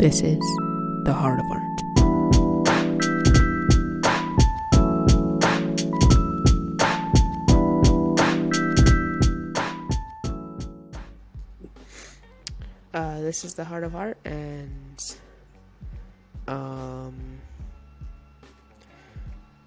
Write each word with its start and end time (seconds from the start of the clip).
This 0.00 0.22
is 0.22 0.40
the 1.04 1.12
heart 1.12 1.38
of 1.38 1.44
art. 1.50 1.60
Uh, 12.94 13.20
this 13.20 13.44
is 13.44 13.52
the 13.52 13.62
heart 13.62 13.84
of 13.84 13.94
art, 13.94 14.16
and 14.24 15.16
um, 16.48 17.14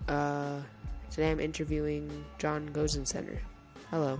uh, 0.07 0.61
today 1.11 1.29
I'm 1.29 1.39
interviewing 1.39 2.09
Jhon 2.39 2.73
Goes 2.73 2.95
In 2.95 3.05
Center. 3.05 3.39
Hello. 3.91 4.19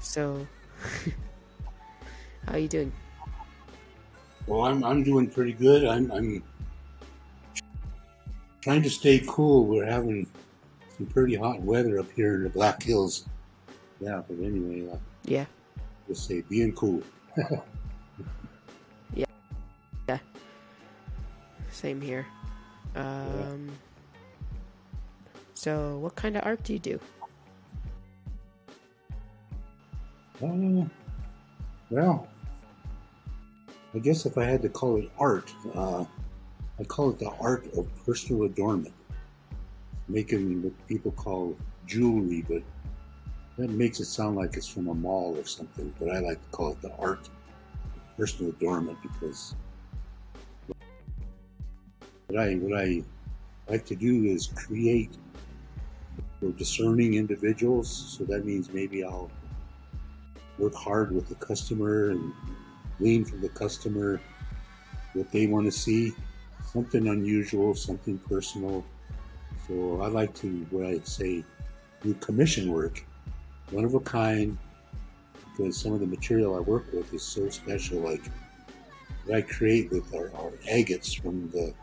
So, 0.00 0.46
how 2.46 2.54
are 2.54 2.58
you 2.58 2.68
doing? 2.68 2.92
well, 4.46 4.62
I'm 4.62 4.82
I'm 4.84 5.02
doing 5.02 5.28
pretty 5.30 5.52
good. 5.52 5.84
I'm 5.84 6.10
I'm 6.10 6.42
trying 8.60 8.82
to 8.82 8.90
stay 8.90 9.22
cool. 9.26 9.66
We're 9.66 9.86
having 9.86 10.26
some 10.96 11.06
pretty 11.06 11.34
hot 11.36 11.60
weather 11.62 11.98
up 11.98 12.10
here 12.14 12.34
in 12.34 12.42
the 12.44 12.48
Black 12.50 12.82
Hills. 12.82 13.26
Yeah, 14.00 14.22
but 14.28 14.38
anyway, 14.44 14.90
uh, 14.92 14.96
Yeah. 15.24 15.44
just 16.08 16.26
say 16.26 16.42
being 16.42 16.72
cool. 16.72 17.02
Yeah. 19.14 19.26
Yeah. 20.08 20.18
Same 21.70 22.00
here. 22.00 22.26
Um, 22.96 23.70
so, 25.54 25.98
what 25.98 26.14
kind 26.16 26.36
of 26.36 26.44
art 26.44 26.62
do 26.64 26.72
you 26.72 26.78
do? 26.78 27.00
Uh, 30.42 30.84
well, 31.90 32.26
I 33.94 33.98
guess 33.98 34.24
if 34.24 34.38
I 34.38 34.44
had 34.44 34.62
to 34.62 34.70
call 34.70 34.96
it 34.96 35.10
art, 35.18 35.52
uh, 35.74 36.04
I 36.80 36.84
call 36.84 37.10
it 37.10 37.18
the 37.18 37.30
art 37.40 37.66
of 37.76 37.86
personal 38.06 38.44
adornment, 38.44 38.94
making 40.08 40.62
what 40.62 40.72
people 40.88 41.12
call 41.12 41.56
jewelry, 41.86 42.44
but 42.48 42.62
that 43.58 43.68
makes 43.68 44.00
it 44.00 44.06
sound 44.06 44.36
like 44.36 44.56
it's 44.56 44.66
from 44.66 44.88
a 44.88 44.94
mall 44.94 45.36
or 45.36 45.44
something. 45.44 45.92
But 45.98 46.10
I 46.10 46.20
like 46.20 46.42
to 46.42 46.48
call 46.56 46.72
it 46.72 46.80
the 46.80 46.92
art 46.96 47.28
of 47.94 48.16
personal 48.16 48.50
adornment 48.52 48.96
because 49.02 49.54
what 52.28 52.40
I 52.40 52.54
what 52.54 52.80
I 52.80 53.02
like 53.68 53.84
to 53.86 53.94
do 53.94 54.24
is 54.24 54.46
create 54.46 55.18
for 56.40 56.50
discerning 56.52 57.14
individuals. 57.14 58.16
So 58.16 58.24
that 58.24 58.46
means 58.46 58.72
maybe 58.72 59.04
I'll 59.04 59.30
work 60.58 60.74
hard 60.74 61.12
with 61.12 61.28
the 61.28 61.34
customer 61.34 62.10
and 62.10 62.32
glean 63.02 63.24
from 63.24 63.40
the 63.40 63.48
customer 63.48 64.20
what 65.14 65.30
they 65.32 65.46
want 65.46 65.66
to 65.66 65.72
see, 65.72 66.12
something 66.72 67.08
unusual, 67.08 67.74
something 67.74 68.16
personal. 68.18 68.84
So 69.66 70.00
I 70.00 70.06
like 70.06 70.32
to, 70.36 70.48
what 70.70 70.86
I 70.86 71.00
say, 71.00 71.44
do 72.02 72.14
commission 72.14 72.72
work, 72.72 73.04
one 73.70 73.84
of 73.84 73.94
a 73.94 74.00
kind, 74.00 74.56
because 75.50 75.76
some 75.76 75.92
of 75.92 76.00
the 76.00 76.06
material 76.06 76.54
I 76.56 76.60
work 76.60 76.90
with 76.92 77.12
is 77.12 77.22
so 77.22 77.50
special. 77.50 77.98
Like 77.98 78.22
what 79.26 79.36
I 79.36 79.42
create 79.42 79.90
with 79.90 80.14
our, 80.14 80.30
our 80.34 80.52
agates 80.70 81.12
from 81.12 81.50
the 81.50 81.74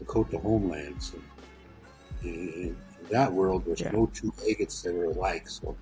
Dakota 0.00 0.38
homelands. 0.38 1.12
And 2.22 2.34
in 2.54 2.76
that 3.10 3.32
world, 3.32 3.64
there's 3.66 3.80
Yeah. 3.82 3.92
no 3.92 4.10
two 4.12 4.32
agates 4.48 4.82
that 4.82 4.94
are 4.94 5.04
alike, 5.04 5.48
so 5.48 5.76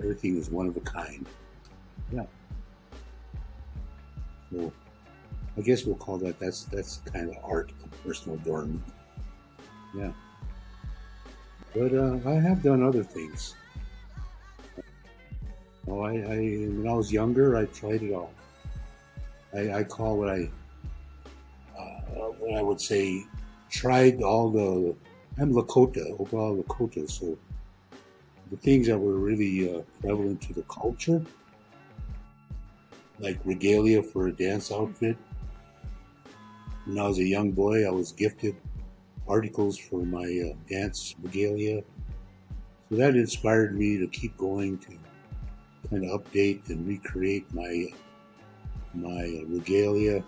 everything 0.00 0.36
is 0.36 0.50
one 0.50 0.66
of 0.66 0.76
a 0.76 0.80
kind. 0.80 1.26
Yeah. 2.12 2.26
I 4.54 5.60
guess 5.62 5.84
we'll 5.84 5.96
call 5.96 6.18
that 6.18 6.38
that's 6.38 6.64
that's 6.64 7.00
kind 7.12 7.30
of 7.30 7.36
art 7.42 7.72
of 7.82 8.04
personal 8.04 8.38
adornment. 8.38 8.82
Yeah. 9.96 10.12
But 11.74 11.94
uh, 11.94 12.18
I 12.26 12.34
have 12.34 12.62
done 12.62 12.82
other 12.82 13.02
things. 13.02 13.54
Oh, 15.88 16.00
I, 16.00 16.14
I 16.14 16.36
when 16.36 16.86
I 16.88 16.94
was 16.94 17.12
younger, 17.12 17.56
I 17.56 17.66
tried 17.66 18.02
it 18.02 18.12
all. 18.12 18.32
I, 19.54 19.72
I 19.72 19.84
call 19.84 20.18
what 20.18 20.28
I 20.28 20.50
uh, 21.78 22.32
what 22.38 22.58
I 22.58 22.62
would 22.62 22.80
say 22.80 23.24
tried 23.70 24.22
all 24.22 24.50
the. 24.50 24.94
I'm 25.38 25.52
Lakota, 25.52 26.18
overall 26.18 26.56
Lakota, 26.56 27.10
so 27.10 27.36
the 28.50 28.56
things 28.56 28.86
that 28.86 28.98
were 28.98 29.16
really 29.16 29.74
uh, 29.74 29.82
prevalent 30.00 30.40
to 30.42 30.54
the 30.54 30.62
culture 30.62 31.22
like 33.18 33.38
regalia 33.44 34.02
for 34.02 34.28
a 34.28 34.32
dance 34.32 34.70
outfit. 34.70 35.16
When 36.84 36.98
I 36.98 37.08
was 37.08 37.18
a 37.18 37.24
young 37.24 37.50
boy, 37.50 37.86
I 37.86 37.90
was 37.90 38.12
gifted 38.12 38.56
articles 39.28 39.78
for 39.78 40.04
my 40.04 40.50
uh, 40.50 40.54
dance 40.68 41.14
regalia. 41.22 41.82
So 42.88 42.96
that 42.96 43.16
inspired 43.16 43.76
me 43.76 43.98
to 43.98 44.06
keep 44.06 44.36
going 44.36 44.78
to 44.78 44.98
kind 45.90 46.04
of 46.04 46.20
update 46.20 46.68
and 46.68 46.86
recreate 46.86 47.52
my 47.52 47.86
my 48.94 49.42
uh, 49.42 49.46
regalia. 49.46 50.22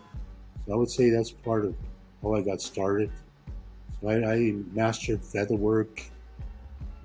So 0.67 0.73
I 0.73 0.77
would 0.77 0.91
say 0.91 1.11
that's 1.11 1.31
part 1.31 1.65
of 1.65 1.75
how 2.23 2.35
I 2.35 2.43
got 2.43 2.61
started. 2.61 3.11
So 4.01 4.09
I, 4.09 4.33
I 4.33 4.53
mastered 4.73 5.25
feather 5.25 5.55
work. 5.55 6.03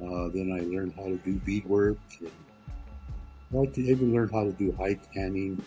Uh, 0.01 0.27
then 0.29 0.51
I 0.51 0.65
learned 0.65 0.93
how 0.95 1.03
to 1.03 1.17
do 1.17 1.35
beadwork. 1.45 1.99
And 2.19 2.31
I 3.55 3.71
even 3.77 4.13
learned 4.13 4.31
how 4.31 4.45
to 4.45 4.51
do 4.51 4.71
high 4.71 4.99
tanning. 5.13 5.61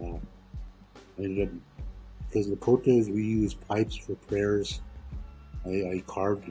Uh, 0.00 0.18
I 1.18 1.22
ended 1.22 1.48
up, 1.48 1.54
because 2.28 2.48
Lakotas, 2.48 3.08
we 3.08 3.24
use 3.24 3.54
pipes 3.54 3.96
for 3.96 4.14
prayers. 4.14 4.80
I, 5.64 5.70
I 5.70 6.04
carved 6.06 6.50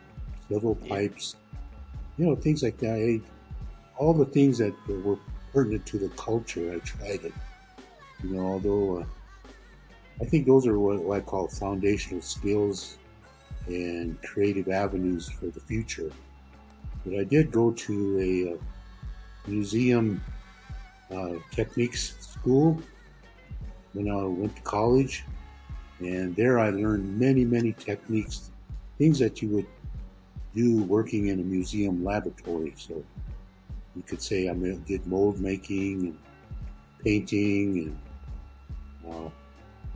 several 0.49 0.75
pipes, 0.75 1.35
you 2.17 2.25
know, 2.25 2.35
things 2.35 2.63
like 2.63 2.77
that. 2.79 2.95
I, 2.95 3.21
all 3.97 4.13
the 4.13 4.25
things 4.25 4.57
that 4.57 4.73
were 4.87 5.17
pertinent 5.53 5.85
to 5.87 5.99
the 5.99 6.09
culture, 6.09 6.73
I 6.73 6.79
tried 6.79 7.25
it. 7.25 7.33
You 8.23 8.29
know, 8.31 8.45
although 8.45 8.99
uh, 8.99 9.05
I 10.21 10.25
think 10.25 10.47
those 10.47 10.65
are 10.65 10.79
what, 10.79 11.03
what 11.03 11.17
I 11.17 11.21
call 11.21 11.47
foundational 11.47 12.21
skills 12.21 12.97
and 13.67 14.21
creative 14.23 14.69
avenues 14.69 15.29
for 15.29 15.47
the 15.47 15.59
future. 15.59 16.11
But 17.05 17.19
I 17.19 17.23
did 17.23 17.51
go 17.51 17.71
to 17.71 18.19
a 18.19 18.53
uh, 18.53 18.57
museum 19.47 20.23
uh, 21.11 21.33
techniques 21.51 22.15
school 22.19 22.81
when 23.93 24.09
I 24.09 24.23
went 24.23 24.55
to 24.55 24.61
college, 24.63 25.23
and 25.99 26.35
there 26.35 26.59
I 26.59 26.69
learned 26.69 27.17
many, 27.17 27.45
many 27.45 27.73
techniques, 27.73 28.51
things 28.97 29.19
that 29.19 29.41
you 29.41 29.49
would 29.49 29.67
do 30.53 30.83
working 30.83 31.27
in 31.27 31.39
a 31.39 31.43
museum 31.43 32.03
laboratory. 32.03 32.73
So 32.77 33.03
you 33.95 34.03
could 34.03 34.21
say 34.21 34.49
I 34.49 34.53
did 34.53 35.07
mold 35.07 35.39
making 35.39 35.99
and 36.07 36.17
painting 37.03 37.95
and 39.05 39.13
uh, 39.13 39.29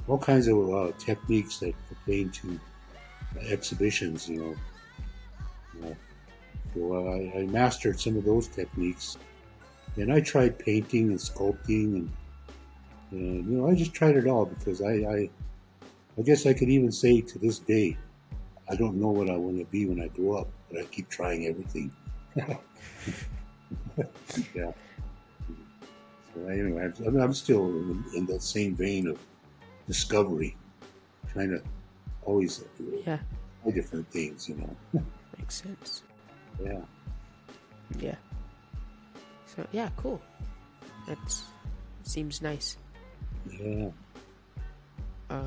all 0.07 0.17
kinds 0.17 0.47
of 0.47 0.73
uh, 0.73 0.91
techniques 0.97 1.59
that 1.59 1.73
pertain 1.87 2.29
to 2.31 2.59
exhibitions. 3.47 4.29
You 4.29 4.57
know, 5.81 5.87
uh, 5.87 5.93
so 6.73 7.07
I, 7.09 7.39
I 7.39 7.45
mastered 7.47 7.99
some 7.99 8.15
of 8.17 8.25
those 8.25 8.47
techniques, 8.47 9.17
and 10.01 10.13
I 10.13 10.21
tried 10.21 10.57
painting 10.57 11.09
and 11.09 11.19
sculpting 11.19 11.93
and 11.95 12.09
and 13.11 13.49
you 13.49 13.57
know, 13.57 13.67
I 13.67 13.75
just 13.75 13.93
tried 13.93 14.15
it 14.17 14.27
all 14.27 14.45
because 14.45 14.81
I, 14.81 14.93
I, 14.93 15.29
I 16.17 16.21
guess 16.21 16.45
I 16.45 16.53
could 16.53 16.69
even 16.69 16.91
say 16.91 17.21
to 17.21 17.39
this 17.39 17.59
day, 17.59 17.97
I 18.69 18.75
don't 18.75 18.97
know 18.97 19.07
what 19.09 19.29
I 19.29 19.35
want 19.35 19.57
to 19.57 19.65
be 19.65 19.87
when 19.87 19.99
I 19.99 20.09
grow 20.09 20.37
up, 20.37 20.47
but 20.71 20.81
I 20.81 20.83
keep 20.85 21.09
trying 21.09 21.47
everything. 21.47 21.91
yeah. 24.53 24.71
So 26.35 26.47
anyway, 26.47 26.91
I'm, 27.05 27.19
I'm 27.19 27.33
still 27.33 27.65
in, 27.65 28.03
in 28.15 28.25
that 28.27 28.43
same 28.43 28.75
vein 28.75 29.07
of 29.07 29.17
discovery, 29.87 30.55
trying 31.33 31.49
to 31.49 31.63
always 32.25 32.63
Yeah, 32.79 33.17
try 33.63 33.71
different 33.71 34.07
things, 34.11 34.47
you 34.47 34.55
know. 34.55 35.03
makes 35.39 35.63
sense. 35.63 36.03
Yeah. 36.63 36.81
Yeah. 37.97 38.15
So, 39.55 39.65
yeah, 39.71 39.89
cool. 39.97 40.21
That 41.07 41.17
seems 42.03 42.41
nice. 42.41 42.77
Yeah. 43.59 43.89
Uh, 45.29 45.41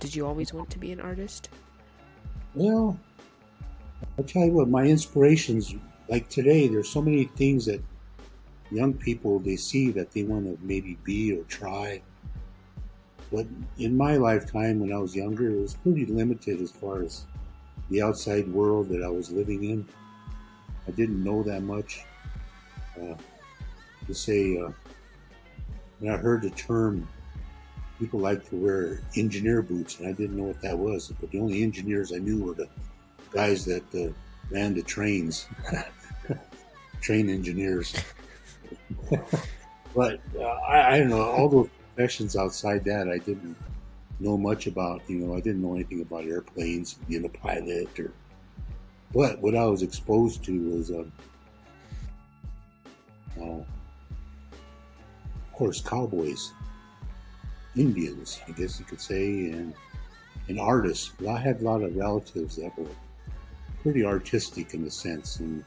did 0.00 0.14
you 0.14 0.26
always 0.26 0.52
want 0.52 0.70
to 0.70 0.78
be 0.78 0.92
an 0.92 1.00
artist? 1.00 1.48
Well, 2.54 2.98
I'll 4.18 4.24
tell 4.24 4.44
you 4.44 4.52
what, 4.52 4.68
my 4.68 4.84
inspirations, 4.84 5.74
like 6.08 6.28
today, 6.28 6.68
there's 6.68 6.88
so 6.88 7.02
many 7.02 7.24
things 7.24 7.66
that 7.66 7.82
young 8.70 8.94
people, 8.94 9.38
they 9.38 9.56
see 9.56 9.90
that 9.92 10.12
they 10.12 10.22
want 10.22 10.46
to 10.46 10.58
maybe 10.64 10.98
be 11.04 11.32
or 11.32 11.44
try. 11.44 12.02
But 13.32 13.46
in 13.78 13.96
my 13.96 14.16
lifetime, 14.16 14.80
when 14.80 14.92
I 14.92 14.98
was 14.98 15.14
younger, 15.14 15.50
it 15.50 15.60
was 15.60 15.74
pretty 15.74 16.06
limited 16.06 16.60
as 16.60 16.70
far 16.70 17.02
as 17.02 17.24
the 17.90 18.02
outside 18.02 18.48
world 18.48 18.88
that 18.88 19.02
I 19.02 19.08
was 19.08 19.30
living 19.30 19.64
in. 19.64 19.86
I 20.86 20.90
didn't 20.92 21.22
know 21.22 21.42
that 21.42 21.62
much. 21.62 22.04
Uh, 23.00 23.14
to 24.06 24.14
say, 24.14 24.58
uh, 24.58 24.70
when 25.98 26.12
I 26.12 26.16
heard 26.16 26.42
the 26.42 26.50
term, 26.50 27.08
people 27.98 28.20
like 28.20 28.48
to 28.50 28.56
wear 28.56 29.00
engineer 29.16 29.62
boots, 29.62 29.98
and 29.98 30.08
I 30.08 30.12
didn't 30.12 30.36
know 30.36 30.44
what 30.44 30.60
that 30.62 30.78
was. 30.78 31.12
But 31.20 31.30
the 31.30 31.40
only 31.40 31.62
engineers 31.62 32.12
I 32.12 32.18
knew 32.18 32.42
were 32.44 32.54
the 32.54 32.68
guys 33.32 33.64
that 33.64 33.82
uh, 33.94 34.12
ran 34.50 34.74
the 34.74 34.82
trains, 34.82 35.46
train 37.00 37.28
engineers. 37.28 37.94
but 39.94 40.20
uh, 40.38 40.42
I, 40.42 40.94
I 40.94 40.98
don't 40.98 41.08
know 41.08 41.22
all 41.22 41.48
those 41.48 41.68
professions 41.94 42.36
outside 42.36 42.84
that 42.84 43.08
I 43.08 43.18
didn't 43.18 43.56
know 44.20 44.36
much 44.36 44.66
about. 44.66 45.02
You 45.08 45.18
know, 45.18 45.34
I 45.34 45.40
didn't 45.40 45.62
know 45.62 45.74
anything 45.74 46.02
about 46.02 46.24
airplanes, 46.24 46.94
being 47.08 47.24
a 47.24 47.28
pilot, 47.28 47.98
or 47.98 48.12
but 49.12 49.40
what 49.40 49.54
I 49.54 49.64
was 49.64 49.82
exposed 49.82 50.44
to 50.44 50.70
was, 50.70 50.90
um, 50.90 51.12
uh, 53.40 53.60
of 53.60 55.52
course, 55.52 55.80
cowboys, 55.80 56.52
Indians, 57.76 58.40
I 58.48 58.52
guess 58.52 58.78
you 58.78 58.84
could 58.84 59.00
say, 59.00 59.50
and 59.50 59.74
and 60.48 60.60
artists. 60.60 61.12
But 61.18 61.28
I 61.28 61.38
had 61.38 61.60
a 61.60 61.64
lot 61.64 61.82
of 61.82 61.96
relatives 61.96 62.56
that 62.56 62.76
were 62.78 62.86
pretty 63.82 64.04
artistic 64.04 64.74
in 64.74 64.84
a 64.84 64.90
sense, 64.90 65.40
and 65.40 65.64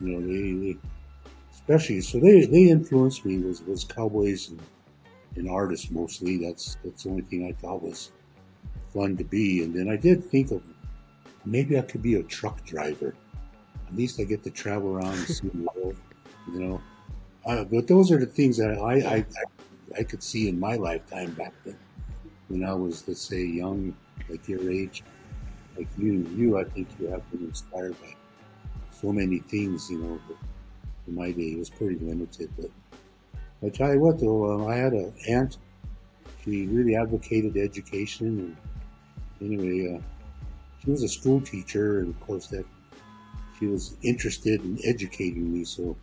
you 0.00 0.08
know, 0.08 0.20
they, 0.20 0.72
they 0.72 0.78
especially 1.52 2.00
so 2.00 2.20
they 2.20 2.46
they 2.46 2.68
influenced 2.68 3.24
me 3.24 3.38
was 3.38 3.62
was 3.62 3.84
cowboys 3.84 4.50
and, 4.50 4.60
and 5.36 5.50
artists 5.50 5.90
mostly. 5.90 6.38
That's 6.38 6.76
that's 6.84 7.04
the 7.04 7.10
only 7.10 7.22
thing 7.22 7.46
I 7.46 7.60
thought 7.60 7.82
was 7.82 8.12
fun 8.92 9.16
to 9.16 9.24
be. 9.24 9.62
And 9.62 9.74
then 9.74 9.88
I 9.88 9.96
did 9.96 10.24
think 10.24 10.50
of 10.50 10.62
maybe 11.46 11.78
I 11.78 11.82
could 11.82 12.02
be 12.02 12.16
a 12.16 12.22
truck 12.22 12.64
driver. 12.64 13.14
At 13.86 13.96
least 13.96 14.20
I 14.20 14.24
get 14.24 14.42
to 14.44 14.50
travel 14.50 14.94
around 14.96 15.14
and 15.14 15.26
see 15.26 15.48
the 15.48 15.68
world, 15.76 15.96
you 16.52 16.60
know. 16.60 16.82
Uh, 17.46 17.64
but 17.64 17.86
those 17.86 18.10
are 18.10 18.18
the 18.18 18.26
things 18.26 18.56
that 18.56 18.76
I, 18.78 19.16
I, 19.16 19.26
I 19.98 20.02
could 20.02 20.22
see 20.22 20.48
in 20.48 20.58
my 20.58 20.74
lifetime 20.74 21.32
back 21.34 21.52
then, 21.64 21.78
when 22.48 22.64
I 22.64 22.74
was 22.74 23.06
let's 23.06 23.22
say 23.22 23.44
young, 23.44 23.94
like 24.28 24.48
your 24.48 24.70
age, 24.70 25.04
like 25.76 25.88
you. 25.96 26.28
You, 26.34 26.58
I 26.58 26.64
think 26.64 26.88
you 26.98 27.06
have 27.08 27.28
been 27.30 27.44
inspired 27.44 27.98
by 28.00 28.14
so 28.90 29.12
many 29.12 29.38
things, 29.38 29.88
you 29.90 29.98
know. 29.98 30.20
In 31.06 31.14
my 31.14 31.30
day, 31.30 31.52
it 31.52 31.58
was 31.58 31.70
pretty 31.70 31.96
limited. 32.00 32.50
But 32.58 32.70
I 33.64 33.68
tell 33.68 33.94
you 33.94 34.00
what, 34.00 34.18
though, 34.18 34.52
um, 34.52 34.66
I 34.66 34.74
had 34.74 34.92
an 34.92 35.14
aunt. 35.28 35.58
She 36.44 36.66
really 36.66 36.96
advocated 36.96 37.56
education, 37.56 38.56
and 39.40 39.52
anyway, 39.52 39.94
uh, 39.94 40.15
she 40.86 40.92
was 40.92 41.02
a 41.02 41.08
school 41.08 41.40
teacher, 41.40 41.98
and 41.98 42.14
of 42.14 42.20
course 42.20 42.46
that 42.46 42.64
she 43.58 43.66
was 43.66 43.96
interested 44.02 44.62
in 44.62 44.78
educating 44.84 45.52
me. 45.52 45.64
So 45.64 45.96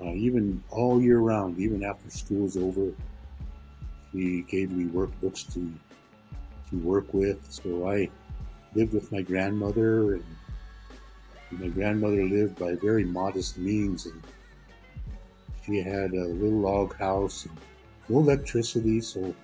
uh, 0.00 0.14
even 0.14 0.64
all 0.70 1.02
year 1.02 1.18
round, 1.18 1.58
even 1.58 1.84
after 1.84 2.08
school's 2.08 2.56
over, 2.56 2.92
she 4.10 4.42
gave 4.48 4.72
me 4.72 4.86
workbooks 4.86 5.52
to 5.52 5.70
to 6.70 6.78
work 6.78 7.12
with. 7.12 7.46
So 7.50 7.86
I 7.86 8.08
lived 8.74 8.94
with 8.94 9.12
my 9.12 9.20
grandmother, 9.20 10.14
and 10.14 10.24
my 11.52 11.68
grandmother 11.68 12.24
lived 12.24 12.58
by 12.58 12.76
very 12.76 13.04
modest 13.04 13.58
means, 13.58 14.06
and 14.06 14.22
she 15.66 15.82
had 15.82 16.14
a 16.14 16.24
little 16.24 16.60
log 16.60 16.96
house 16.96 17.44
and 17.44 17.58
no 18.08 18.20
electricity. 18.20 19.02
So 19.02 19.34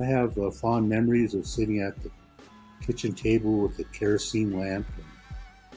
I 0.00 0.04
have 0.04 0.38
uh, 0.38 0.52
fond 0.52 0.88
memories 0.88 1.34
of 1.34 1.48
sitting 1.48 1.80
at 1.80 2.00
the 2.04 2.10
kitchen 2.86 3.12
table 3.12 3.58
with 3.58 3.78
a 3.78 3.84
kerosene 3.84 4.58
lamp 4.58 4.86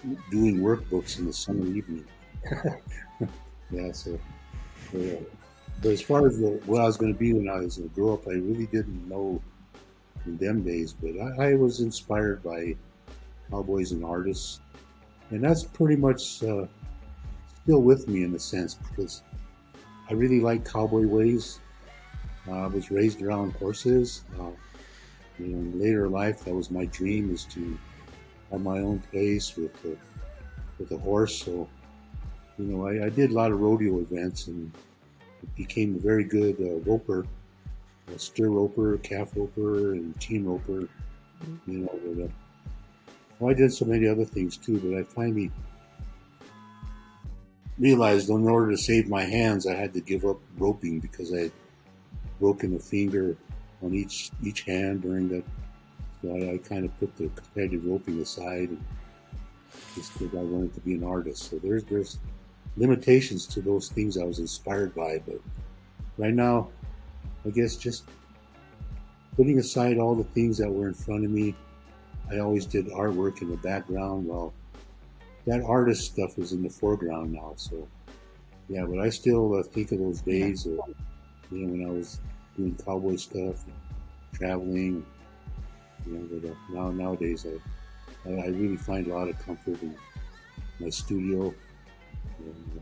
and 0.03 0.17
doing 0.31 0.59
workbooks 0.59 1.19
in 1.19 1.25
the 1.25 1.33
summer 1.33 1.65
evening. 1.65 2.06
yeah, 3.71 3.91
so, 3.91 4.19
so 4.91 5.25
but 5.81 5.91
as 5.91 6.01
far 6.01 6.27
as 6.27 6.39
the, 6.39 6.61
what 6.65 6.81
I 6.81 6.85
was 6.85 6.97
going 6.97 7.13
to 7.13 7.19
be 7.19 7.33
when 7.33 7.50
I 7.50 7.59
was 7.59 7.75
to 7.77 7.83
grow 7.89 8.13
up, 8.13 8.27
I 8.27 8.33
really 8.33 8.65
didn't 8.67 9.07
know 9.07 9.41
in 10.25 10.38
them 10.38 10.63
days. 10.63 10.94
But 10.94 11.11
I, 11.19 11.51
I 11.51 11.56
was 11.56 11.79
inspired 11.79 12.44
by 12.44 12.75
cowboys 13.50 13.91
and 13.91 14.03
artists, 14.03 14.59
and 15.29 15.44
that's 15.44 15.63
pretty 15.63 15.95
much 15.95 16.44
uh, 16.44 16.65
still 17.63 17.81
with 17.81 18.07
me 18.07 18.23
in 18.23 18.35
a 18.35 18.39
sense 18.39 18.75
because 18.75 19.23
I 20.09 20.13
really 20.13 20.41
like 20.41 20.69
cowboy 20.69 21.07
ways. 21.07 21.59
Uh, 22.47 22.63
I 22.63 22.67
was 22.67 22.91
raised 22.91 23.21
around 23.21 23.51
horses. 23.53 24.23
Uh, 24.39 24.51
you 25.39 25.47
know, 25.47 25.57
in 25.57 25.80
later 25.80 26.07
life, 26.09 26.44
that 26.45 26.53
was 26.53 26.69
my 26.69 26.86
dream 26.86 27.33
is 27.33 27.45
to 27.45 27.77
have 28.51 28.62
my 28.62 28.80
own 28.80 29.00
place 29.12 29.56
with 29.56 29.74
a, 29.86 29.95
with 30.77 30.91
a 30.91 30.97
horse. 30.97 31.44
So, 31.44 31.68
you 32.57 32.65
know, 32.65 32.88
I, 32.88 33.06
I 33.06 33.09
did 33.09 33.31
a 33.31 33.33
lot 33.33 33.51
of 33.51 33.59
rodeo 33.59 34.00
events 34.00 34.47
and 34.47 34.71
became 35.56 35.95
a 35.95 36.00
very 36.00 36.24
good 36.24 36.57
uh, 36.59 36.80
roper, 36.89 37.25
a 38.13 38.19
steer 38.19 38.50
roper, 38.50 38.97
calf 38.97 39.31
roper, 39.36 39.94
and 39.94 40.19
team 40.19 40.45
roper. 40.45 40.88
You 41.68 41.80
know, 41.80 42.00
but, 42.03 42.24
uh, 42.25 42.27
well, 43.39 43.51
I 43.51 43.53
did 43.53 43.71
so 43.71 43.85
many 43.85 44.07
other 44.07 44.25
things 44.25 44.57
too, 44.57 44.80
but 44.80 44.97
I 44.97 45.03
finally 45.03 45.51
realized 47.77 48.30
in 48.30 48.47
order 48.47 48.71
to 48.71 48.77
save 48.77 49.07
my 49.07 49.24
hands, 49.24 49.65
I 49.65 49.74
had 49.74 49.94
to 49.94 50.01
give 50.01 50.25
up 50.25 50.38
roping 50.57 51.00
because 51.00 51.33
I 51.33 51.44
had 51.44 51.51
broken 52.39 52.75
a 52.75 52.80
finger 52.80 53.38
on 53.81 53.93
each 53.93 54.31
each 54.43 54.61
hand 54.63 55.01
during 55.01 55.29
that. 55.29 55.43
So 56.21 56.35
I, 56.35 56.53
I 56.53 56.57
kind 56.57 56.85
of 56.85 56.97
put 56.99 57.15
the 57.15 57.29
competitive 57.29 57.85
roping 57.85 58.19
aside 58.21 58.69
and 58.69 58.83
just 59.95 60.17
because 60.17 60.33
I 60.37 60.41
wanted 60.41 60.73
to 60.73 60.81
be 60.81 60.95
an 60.95 61.03
artist. 61.03 61.49
So 61.49 61.57
there's 61.57 61.83
there's 61.83 62.19
limitations 62.77 63.45
to 63.47 63.61
those 63.61 63.89
things 63.89 64.17
I 64.17 64.23
was 64.23 64.39
inspired 64.39 64.93
by, 64.95 65.21
but 65.25 65.39
right 66.17 66.33
now, 66.33 66.69
I 67.45 67.49
guess 67.49 67.75
just 67.75 68.03
putting 69.35 69.59
aside 69.59 69.97
all 69.97 70.15
the 70.15 70.23
things 70.23 70.57
that 70.57 70.69
were 70.69 70.87
in 70.87 70.93
front 70.93 71.25
of 71.25 71.31
me, 71.31 71.55
I 72.31 72.39
always 72.39 72.65
did 72.65 72.87
artwork 72.87 73.41
in 73.41 73.49
the 73.49 73.57
background. 73.57 74.27
Well, 74.27 74.53
that 75.45 75.63
artist 75.63 76.11
stuff 76.11 76.37
is 76.37 76.51
in 76.51 76.63
the 76.63 76.69
foreground 76.69 77.33
now. 77.33 77.53
So 77.55 77.87
yeah, 78.67 78.85
but 78.85 78.99
I 78.99 79.09
still 79.09 79.55
uh, 79.55 79.63
think 79.63 79.91
of 79.91 79.99
those 79.99 80.21
days, 80.21 80.65
of, 80.65 80.79
you 81.51 81.65
know, 81.65 81.71
when 81.71 81.85
I 81.85 81.89
was 81.89 82.19
doing 82.59 82.75
cowboy 82.85 83.15
stuff, 83.15 83.63
traveling. 84.33 85.06
You 86.06 86.13
know, 86.13 86.27
but 86.31 86.50
uh, 86.50 86.56
now 86.73 86.91
nowadays 86.91 87.45
I, 87.45 88.30
I 88.30 88.47
really 88.47 88.78
find 88.78 89.07
a 89.07 89.13
lot 89.16 89.30
of 89.30 89.39
comfort 89.39 89.81
in 89.81 89.95
my 90.80 90.89
studio. 90.89 91.54
And, 92.39 92.81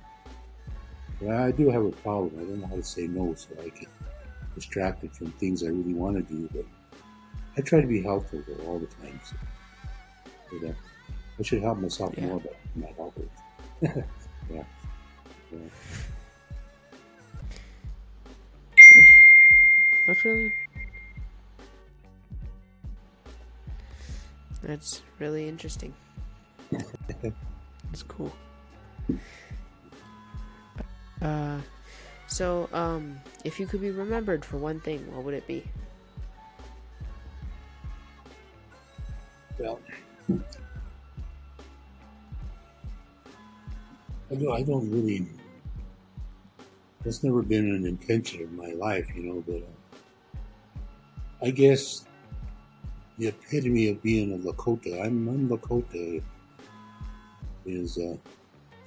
uh, 1.29 1.33
I 1.33 1.51
do 1.51 1.69
have 1.69 1.83
a 1.85 1.91
problem. 1.91 2.31
I 2.39 2.43
don't 2.43 2.61
know 2.61 2.67
how 2.67 2.75
to 2.75 2.83
say 2.83 3.07
no, 3.07 3.33
so 3.35 3.49
I 3.59 3.69
get 3.69 3.89
distracted 4.55 5.11
from 5.13 5.31
things 5.33 5.63
I 5.63 5.67
really 5.67 5.93
want 5.93 6.15
to 6.17 6.23
do. 6.23 6.49
But 6.53 6.65
I 7.57 7.61
try 7.61 7.81
to 7.81 7.87
be 7.87 8.01
helpful 8.01 8.41
though 8.47 8.65
all 8.65 8.79
the 8.79 8.87
time. 8.87 9.19
So, 9.25 9.35
but, 10.51 10.69
uh, 10.69 10.73
I 11.39 11.43
should 11.43 11.61
help 11.61 11.77
myself 11.79 12.13
Yeah. 12.17 12.27
more, 12.27 12.39
but 12.39 12.55
I'm 12.75 12.81
not 12.81 12.95
helping. 12.95 13.29
yeah. 14.51 14.63
yeah. 15.51 15.59
That's 20.07 20.23
really. 20.23 20.53
That's 24.63 25.01
really 25.19 25.47
interesting. 25.47 25.93
It's 27.91 28.03
cool. 28.03 28.33
Uh, 31.21 31.59
so, 32.27 32.69
um, 32.73 33.19
if 33.43 33.59
you 33.59 33.67
could 33.67 33.81
be 33.81 33.91
remembered 33.91 34.43
for 34.43 34.57
one 34.57 34.79
thing, 34.79 34.99
what 35.13 35.25
would 35.25 35.33
it 35.33 35.45
be? 35.47 35.63
Well, 39.59 39.79
I 44.29 44.35
don't, 44.35 44.53
I 44.53 44.61
don't 44.63 44.89
really. 44.91 45.25
That's 47.03 47.23
never 47.23 47.41
been 47.41 47.73
an 47.73 47.85
intention 47.85 48.43
of 48.43 48.51
my 48.51 48.71
life, 48.71 49.07
you 49.15 49.23
know. 49.23 49.43
But 49.47 49.55
uh, 49.57 49.76
I 51.41 51.51
guess 51.51 52.05
the 53.17 53.27
epitome 53.27 53.89
of 53.89 54.01
being 54.01 54.33
a 54.33 54.37
Lakota. 54.37 55.05
I'm, 55.05 55.27
I'm 55.27 55.49
Lakota. 55.49 56.23
Is 57.65 57.97
uh, 57.97 58.15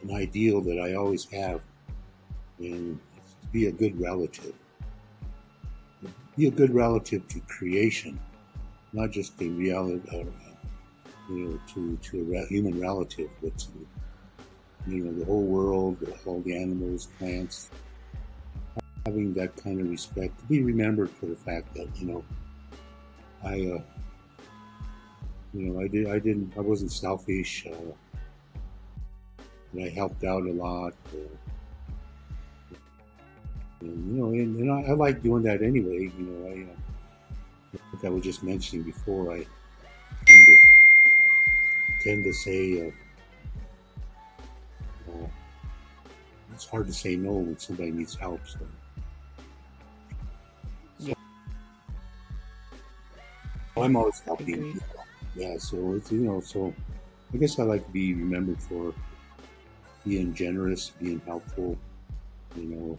an 0.03 0.15
ideal 0.15 0.63
that 0.63 0.79
I 0.81 0.95
always 0.95 1.27
have, 1.27 1.61
and 2.59 2.99
to 3.43 3.47
be 3.49 3.67
a 3.67 3.73
good 3.73 4.01
relative. 4.01 4.55
Be 6.37 6.47
a 6.47 6.51
good 6.51 6.75
relative 6.75 7.29
to 7.29 7.41
creation, 7.41 8.19
not 8.95 9.11
just 9.11 9.37
the 9.37 9.51
reality. 9.51 10.09
Uh, 10.19 10.25
you 11.29 11.45
know, 11.45 11.61
to 11.75 11.97
to 11.99 12.37
a 12.37 12.47
human 12.47 12.81
relative, 12.81 13.29
but 13.43 13.57
to 13.59 13.87
you 14.89 15.05
know 15.05 15.13
the 15.13 15.27
whole 15.27 15.45
world, 15.45 15.99
all 16.25 16.41
the 16.41 16.57
animals, 16.57 17.09
plants, 17.19 17.71
having 19.07 19.33
that 19.35 19.57
kind 19.57 19.81
of 19.81 19.91
respect 19.91 20.39
to 20.39 20.45
be 20.47 20.63
remembered 20.63 21.11
for 21.11 21.27
the 21.27 21.37
fact 21.37 21.75
that 21.75 21.89
you 21.97 22.07
know 22.07 22.25
I 23.43 23.55
uh, 23.55 23.83
you 25.55 25.67
know 25.67 25.81
I 25.81 25.89
did 25.89 26.09
I 26.09 26.19
didn't 26.19 26.53
I 26.57 26.61
wasn't 26.61 26.93
selfish. 26.93 27.67
Uh, 27.67 27.93
and 29.73 29.85
I 29.85 29.89
helped 29.89 30.25
out 30.25 30.43
a 30.45 30.53
lot. 30.53 30.95
Uh, 31.15 31.19
And, 33.81 34.15
you 34.15 34.23
know, 34.23 34.29
and, 34.29 34.57
and 34.57 34.71
I, 34.71 34.91
I, 34.91 34.95
like 34.95 35.23
doing 35.23 35.43
that 35.45 35.63
anyway. 35.63 36.13
You 36.19 36.27
know, 36.27 36.49
I, 36.49 36.67
uh, 36.71 37.79
like 37.95 38.05
I 38.05 38.11
was 38.11 38.23
just 38.23 38.43
mentioning 38.43 38.85
before, 38.85 39.33
I 39.33 39.47
tend 40.27 40.47
to, 40.47 40.57
tend 42.03 42.25
to 42.25 42.33
say, 42.35 42.89
uh, 42.89 42.91
uh, 45.11 45.29
it's 46.53 46.67
hard 46.69 46.89
to 46.89 46.93
say 46.93 47.17
no 47.17 47.33
when 47.33 47.59
somebody 47.59 47.91
needs 47.91 48.15
help. 48.15 48.41
So. 48.47 48.59
I'm 53.83 53.97
always 53.97 54.21
helping 54.21 54.73
people. 54.73 55.05
Yeah, 55.37 55.59
so 55.59 55.95
it's, 55.95 56.11
you 56.11 56.21
know, 56.21 56.41
so 56.41 56.75
I 57.33 57.37
guess 57.37 57.59
I 57.59 57.63
like 57.63 57.85
to 57.87 57.93
be 57.93 58.15
remembered 58.15 58.61
for 58.63 58.93
being 60.05 60.35
generous, 60.35 60.91
being 61.01 61.21
helpful, 61.27 61.79
you 62.57 62.65
know, 62.65 62.99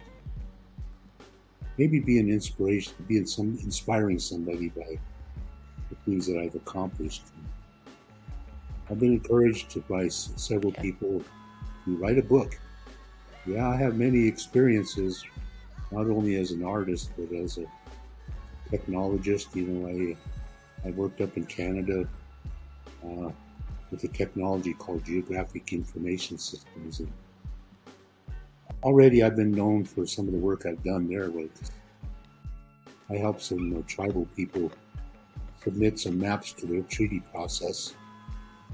maybe 1.78 2.00
being 2.00 2.28
inspiration, 2.28 2.94
being 3.06 3.26
some 3.26 3.58
inspiring 3.62 4.18
somebody 4.18 4.68
by 4.70 4.98
the 5.90 5.96
things 6.04 6.26
that 6.26 6.38
I've 6.38 6.54
accomplished. 6.54 7.22
I've 8.90 8.98
been 8.98 9.12
encouraged 9.12 9.86
by 9.88 10.08
several 10.08 10.72
people 10.72 11.22
to 11.84 11.96
write 11.96 12.18
a 12.18 12.22
book. 12.22 12.58
Yeah, 13.46 13.68
I 13.68 13.76
have 13.76 13.96
many 13.96 14.26
experiences, 14.26 15.24
not 15.90 16.06
only 16.06 16.36
as 16.36 16.52
an 16.52 16.64
artist 16.64 17.10
but 17.16 17.34
as 17.36 17.58
a 17.58 17.66
technologist. 18.70 19.54
You 19.54 19.66
know, 19.66 19.88
I 19.88 20.16
I 20.84 20.90
worked 20.90 21.20
up 21.20 21.36
in 21.36 21.44
Canada 21.44 22.08
uh, 23.04 23.30
with 23.90 24.04
a 24.04 24.08
technology 24.08 24.74
called 24.74 25.04
Geographic 25.04 25.72
Information 25.72 26.38
Systems, 26.38 27.00
and 27.00 27.12
already 28.82 29.22
I've 29.22 29.36
been 29.36 29.52
known 29.52 29.84
for 29.84 30.06
some 30.06 30.26
of 30.26 30.32
the 30.32 30.38
work 30.38 30.66
I've 30.66 30.82
done 30.82 31.08
there. 31.08 31.30
With 31.30 31.70
I 33.10 33.16
helped 33.16 33.42
some 33.42 33.76
uh, 33.76 33.82
tribal 33.86 34.26
people 34.36 34.72
submit 35.62 35.98
some 35.98 36.18
maps 36.18 36.52
to 36.54 36.66
their 36.66 36.82
treaty 36.82 37.20
process. 37.32 37.94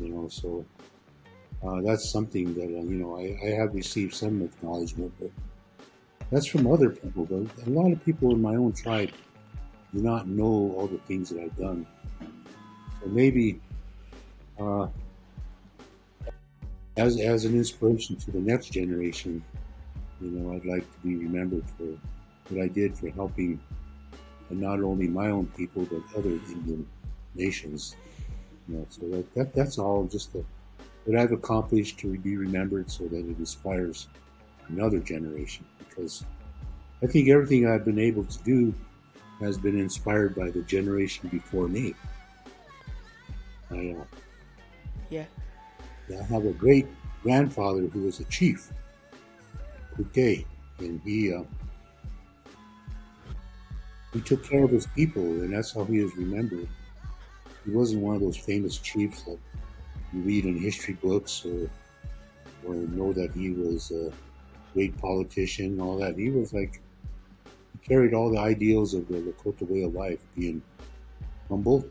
You 0.01 0.09
know, 0.11 0.29
so 0.29 0.65
uh, 1.67 1.81
that's 1.83 2.11
something 2.11 2.55
that 2.55 2.65
uh, 2.65 2.85
you 2.85 2.97
know 2.97 3.17
I, 3.19 3.37
I, 3.45 3.51
have 3.57 3.75
received 3.75 4.15
some 4.15 4.43
acknowledgement, 4.43 5.13
but 5.19 5.31
that's 6.31 6.47
from 6.47 6.67
other 6.67 6.91
people. 6.91 7.25
But 7.25 7.67
a 7.67 7.71
lot 7.71 7.91
of 7.93 8.05
people 8.05 8.33
in 8.33 8.41
my 8.41 8.55
own 8.55 8.73
tribe 8.73 9.11
do 9.93 10.01
not 10.01 10.29
know 10.29 10.75
all 10.77 10.87
the 10.87 10.99
things 10.99 11.31
that 11.31 11.43
I've 11.43 11.57
done. 11.57 11.87
Maybe 13.07 13.61
uh, 14.59 14.89
as 16.97 17.21
as 17.21 17.45
an 17.45 17.55
inspiration 17.55 18.17
to 18.17 18.31
the 18.31 18.41
next 18.41 18.73
generation, 18.73 19.43
you 20.21 20.31
know, 20.31 20.55
I'd 20.55 20.65
like 20.65 20.83
to 20.83 20.99
be 21.07 21.17
remembered 21.17 21.65
for 21.77 21.97
what 22.49 22.63
I 22.63 22.69
did 22.69 22.97
for 22.97 23.09
helping 23.11 23.61
not 24.51 24.81
only 24.83 25.07
my 25.07 25.29
own 25.31 25.47
people 25.57 25.87
but 25.91 26.03
other 26.19 26.31
Indian 26.31 26.87
nations. 27.35 27.97
You 28.69 28.77
know, 28.77 28.87
so 28.89 29.07
that, 29.09 29.35
that 29.35 29.55
that's 29.55 29.79
all 29.79 30.05
just 30.05 30.35
a 30.35 30.45
what 31.05 31.19
I've 31.19 31.33
accomplished 31.33 31.99
to 32.01 32.19
be 32.19 32.37
remembered 32.37 32.91
so 32.91 33.05
that 33.05 33.17
it 33.17 33.39
inspires 33.39 34.09
another 34.69 34.99
generation. 34.99 35.65
Because 35.79 36.25
I 37.03 37.07
think 37.07 37.29
everything 37.31 37.67
I've 37.67 37.85
been 37.85 37.99
able 37.99 38.25
to 38.25 38.43
do 38.43 38.75
has 39.41 39.57
been 39.57 39.79
inspired 39.79 40.35
by 40.35 40.51
the 40.51 40.61
generation 40.63 41.29
before 41.29 41.69
me. 41.69 41.95
I, 43.71 43.97
uh, 43.99 44.05
yeah. 45.11 45.25
I 46.11 46.23
have 46.25 46.47
a 46.47 46.53
great 46.53 46.87
grandfather 47.23 47.87
who 47.87 48.05
was 48.05 48.21
a 48.21 48.25
chief, 48.25 48.71
Kuke, 49.97 50.47
and 50.79 51.01
he 51.03 51.33
uh, 51.35 51.43
he 54.13 54.21
took 54.21 54.43
care 54.43 54.65
of 54.65 54.71
his 54.71 54.87
people, 54.87 55.23
and 55.23 55.53
that's 55.53 55.73
how 55.73 55.85
he 55.85 55.99
is 55.99 56.17
remembered. 56.17 56.69
He 57.65 57.71
wasn't 57.71 58.03
one 58.03 58.15
of 58.15 58.23
those 58.23 58.37
famous 58.37 58.79
chiefs 58.79 59.23
that 59.25 59.39
you 60.13 60.21
read 60.21 60.47
in 60.47 60.59
history 60.59 60.95
books 60.95 61.45
or 61.45 61.69
or 62.67 62.75
know 62.75 63.13
that 63.13 63.33
he 63.33 63.51
was 63.51 63.91
a 63.91 64.11
great 64.73 64.97
politician 64.99 65.67
and 65.67 65.81
all 65.83 65.99
that. 65.99 66.17
He 66.17 66.31
was 66.31 66.53
like 66.53 66.81
he 67.73 67.89
carried 67.89 68.15
all 68.15 68.31
the 68.31 68.39
ideals 68.39 68.95
of 68.95 69.07
the 69.09 69.19
Lakota 69.19 69.69
way 69.69 69.83
of 69.83 69.95
life, 69.95 70.21
being 70.35 70.63
humble, 71.49 71.85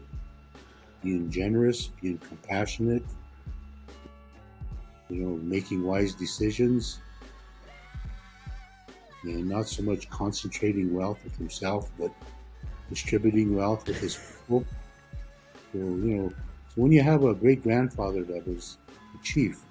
being 1.04 1.30
generous, 1.30 1.88
being 2.02 2.18
compassionate, 2.18 3.04
you 5.10 5.24
know, 5.24 5.38
making 5.44 5.84
wise 5.84 6.14
decisions, 6.14 7.00
and 9.24 9.48
not 9.48 9.68
so 9.68 9.84
much 9.84 10.10
concentrating 10.10 10.94
wealth 10.94 11.20
with 11.24 11.36
himself, 11.38 11.90
but 12.00 12.12
distributing 12.90 13.56
wealth 13.56 13.88
with 13.88 14.00
his 14.00 14.16
people. 14.16 14.66
So, 15.74 15.80
you 15.80 16.16
know, 16.16 16.34
when 16.76 16.92
you 16.92 17.02
have 17.02 17.24
a 17.24 17.34
great 17.34 17.64
grandfather 17.64 18.24
that 18.24 18.48
was 18.48 18.78
a 19.20 19.24
chief, 19.24 19.62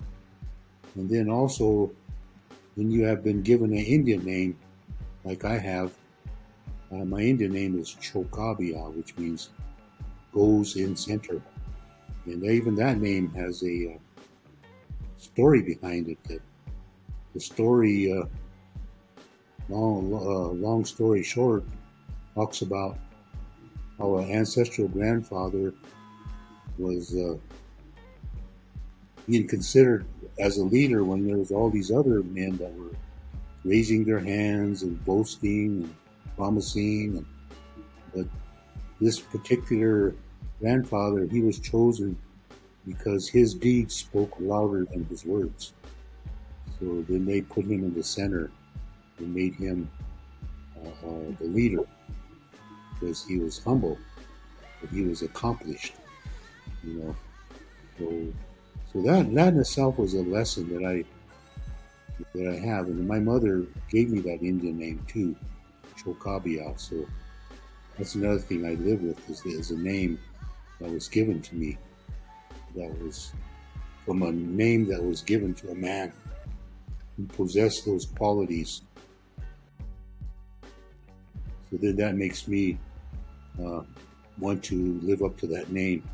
and 0.94 1.08
then 1.08 1.30
also 1.30 1.90
when 2.74 2.90
you 2.90 3.04
have 3.04 3.24
been 3.24 3.42
given 3.42 3.72
an 3.72 3.78
Indian 3.78 4.24
name, 4.24 4.58
like 5.24 5.44
I 5.44 5.58
have, 5.58 5.92
uh, 6.92 7.04
my 7.04 7.20
Indian 7.20 7.52
name 7.52 7.78
is 7.78 7.96
Chokabia, 8.00 8.92
which 8.94 9.16
means 9.16 9.50
goes 10.36 10.76
in 10.76 10.94
center. 10.94 11.40
And 12.26 12.44
even 12.44 12.76
that 12.76 12.98
name 12.98 13.30
has 13.30 13.62
a 13.62 13.94
uh, 13.94 14.22
story 15.16 15.62
behind 15.62 16.08
it. 16.08 16.22
That 16.24 16.42
the 17.32 17.40
story, 17.40 18.12
uh, 18.12 18.26
long, 19.70 20.12
uh, 20.12 20.52
long 20.52 20.84
story 20.84 21.22
short, 21.22 21.64
talks 22.34 22.60
about 22.60 22.98
how 23.98 24.16
an 24.18 24.30
ancestral 24.30 24.88
grandfather 24.88 25.72
was 26.76 27.16
uh, 27.16 27.36
being 29.26 29.48
considered 29.48 30.04
as 30.38 30.58
a 30.58 30.64
leader 30.64 31.02
when 31.02 31.26
there 31.26 31.38
was 31.38 31.50
all 31.50 31.70
these 31.70 31.90
other 31.90 32.22
men 32.22 32.58
that 32.58 32.72
were 32.74 32.94
raising 33.64 34.04
their 34.04 34.20
hands 34.20 34.82
and 34.82 35.02
boasting 35.06 35.84
and 35.84 35.96
promising. 36.36 37.16
And, 37.16 37.26
but 38.14 38.26
this 39.00 39.18
particular 39.18 40.14
grandfather, 40.60 41.26
he 41.26 41.40
was 41.40 41.58
chosen 41.58 42.16
because 42.86 43.28
his 43.28 43.54
deeds 43.54 43.94
spoke 43.94 44.34
louder 44.38 44.84
than 44.84 45.04
his 45.06 45.24
words. 45.24 45.72
So 46.78 47.04
then 47.08 47.24
they 47.24 47.40
put 47.40 47.64
him 47.64 47.84
in 47.84 47.94
the 47.94 48.02
center 48.02 48.50
and 49.18 49.34
made 49.34 49.54
him 49.54 49.90
uh, 50.76 51.06
uh, 51.06 51.32
the 51.40 51.46
leader 51.46 51.84
because 52.94 53.24
he 53.24 53.38
was 53.38 53.62
humble, 53.62 53.98
but 54.80 54.90
he 54.90 55.02
was 55.02 55.22
accomplished 55.22 55.94
you 56.86 56.94
know. 56.94 57.16
So, 57.98 58.32
so 58.92 59.02
that 59.02 59.34
that 59.34 59.54
in 59.54 59.60
itself 59.60 59.98
was 59.98 60.14
a 60.14 60.22
lesson 60.22 60.72
that 60.74 60.86
I 60.86 61.04
that 62.34 62.48
I 62.48 62.66
have, 62.66 62.86
and 62.86 63.06
my 63.06 63.18
mother 63.18 63.66
gave 63.90 64.10
me 64.10 64.20
that 64.20 64.42
Indian 64.42 64.78
name 64.78 65.04
too, 65.06 65.36
Chokabia. 65.98 66.78
So 66.78 67.06
that's 67.98 68.14
another 68.14 68.38
thing 68.38 68.64
I 68.64 68.74
live 68.74 69.02
with 69.02 69.30
is, 69.30 69.44
is 69.44 69.70
a 69.70 69.78
name 69.78 70.18
that 70.80 70.90
was 70.90 71.08
given 71.08 71.40
to 71.42 71.54
me. 71.54 71.78
That 72.74 72.90
was 73.02 73.32
from 74.04 74.22
a 74.22 74.32
name 74.32 74.86
that 74.88 75.02
was 75.02 75.22
given 75.22 75.54
to 75.54 75.70
a 75.70 75.74
man 75.74 76.12
who 77.16 77.26
possessed 77.26 77.86
those 77.86 78.06
qualities. 78.06 78.82
So 81.70 81.78
then 81.78 81.96
that 81.96 82.14
makes 82.14 82.46
me 82.46 82.78
uh, 83.64 83.82
want 84.38 84.62
to 84.64 85.00
live 85.02 85.22
up 85.22 85.36
to 85.38 85.46
that 85.48 85.72
name. 85.72 86.08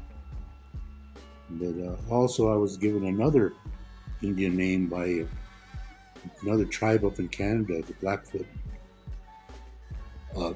But 1.51 1.75
uh, 1.85 1.97
also, 2.11 2.53
I 2.53 2.57
was 2.57 2.77
given 2.77 3.05
another 3.07 3.53
Indian 4.23 4.57
name 4.57 4.87
by 4.87 5.27
another 6.43 6.65
tribe 6.65 7.05
up 7.05 7.19
in 7.19 7.29
Canada, 7.29 7.83
the 7.83 7.93
Blackfoot, 7.95 8.47
uh, 10.37 10.53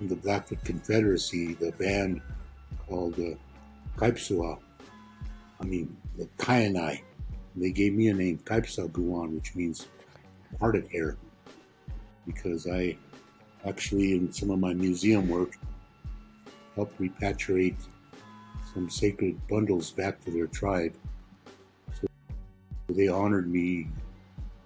the 0.00 0.16
Blackfoot 0.16 0.64
Confederacy, 0.64 1.54
the 1.54 1.72
band 1.72 2.22
called 2.88 3.18
uh, 3.18 3.34
Kaipsua. 3.98 4.58
I 5.60 5.64
mean, 5.64 5.96
the 6.16 6.26
Kainai. 6.38 7.00
They 7.56 7.70
gave 7.70 7.94
me 7.94 8.08
a 8.08 8.14
name, 8.14 8.38
Kaipsa 8.44 8.90
Guan, 8.90 9.34
which 9.34 9.54
means 9.54 9.88
parted 10.58 10.86
hair, 10.92 11.16
because 12.26 12.66
I 12.66 12.98
actually, 13.66 14.12
in 14.12 14.30
some 14.30 14.50
of 14.50 14.58
my 14.58 14.74
museum 14.74 15.28
work, 15.28 15.56
helped 16.74 17.00
repatriate 17.00 17.76
some 18.74 18.90
sacred 18.90 19.40
bundles 19.48 19.90
back 19.90 20.22
to 20.24 20.30
their 20.30 20.46
tribe. 20.46 20.94
So 21.98 22.06
they 22.90 23.08
honored 23.08 23.50
me 23.50 23.88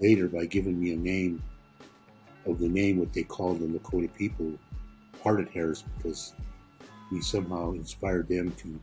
later 0.00 0.26
by 0.26 0.46
giving 0.46 0.80
me 0.80 0.92
a 0.92 0.96
name 0.96 1.40
of 2.46 2.58
the 2.58 2.68
name 2.68 2.98
what 2.98 3.12
they 3.12 3.22
called 3.22 3.60
the 3.60 3.66
Lakota 3.66 4.12
people 4.14 4.52
parted 5.22 5.48
hairs 5.48 5.84
because 5.96 6.34
we 7.10 7.20
somehow 7.20 7.72
inspired 7.72 8.28
them 8.28 8.52
to 8.52 8.78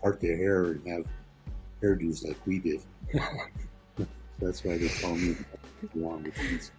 part 0.00 0.20
their 0.20 0.36
hair 0.36 0.64
and 0.64 0.86
have 0.86 1.04
hairdos 1.82 2.26
like 2.26 2.36
we 2.46 2.58
did. 2.58 2.80
that's 4.38 4.64
why 4.64 4.78
they 4.78 4.88
call 4.88 5.14
me 5.16 5.36
which 5.92 6.38
means 6.38 6.70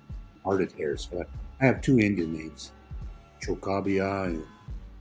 parted 0.44 0.72
hairs. 0.74 1.08
So 1.12 1.20
I, 1.20 1.64
I 1.64 1.68
have 1.68 1.82
two 1.82 2.00
Indian 2.00 2.34
names, 2.34 2.72
Chokabia 3.42 4.26
and, 4.28 4.44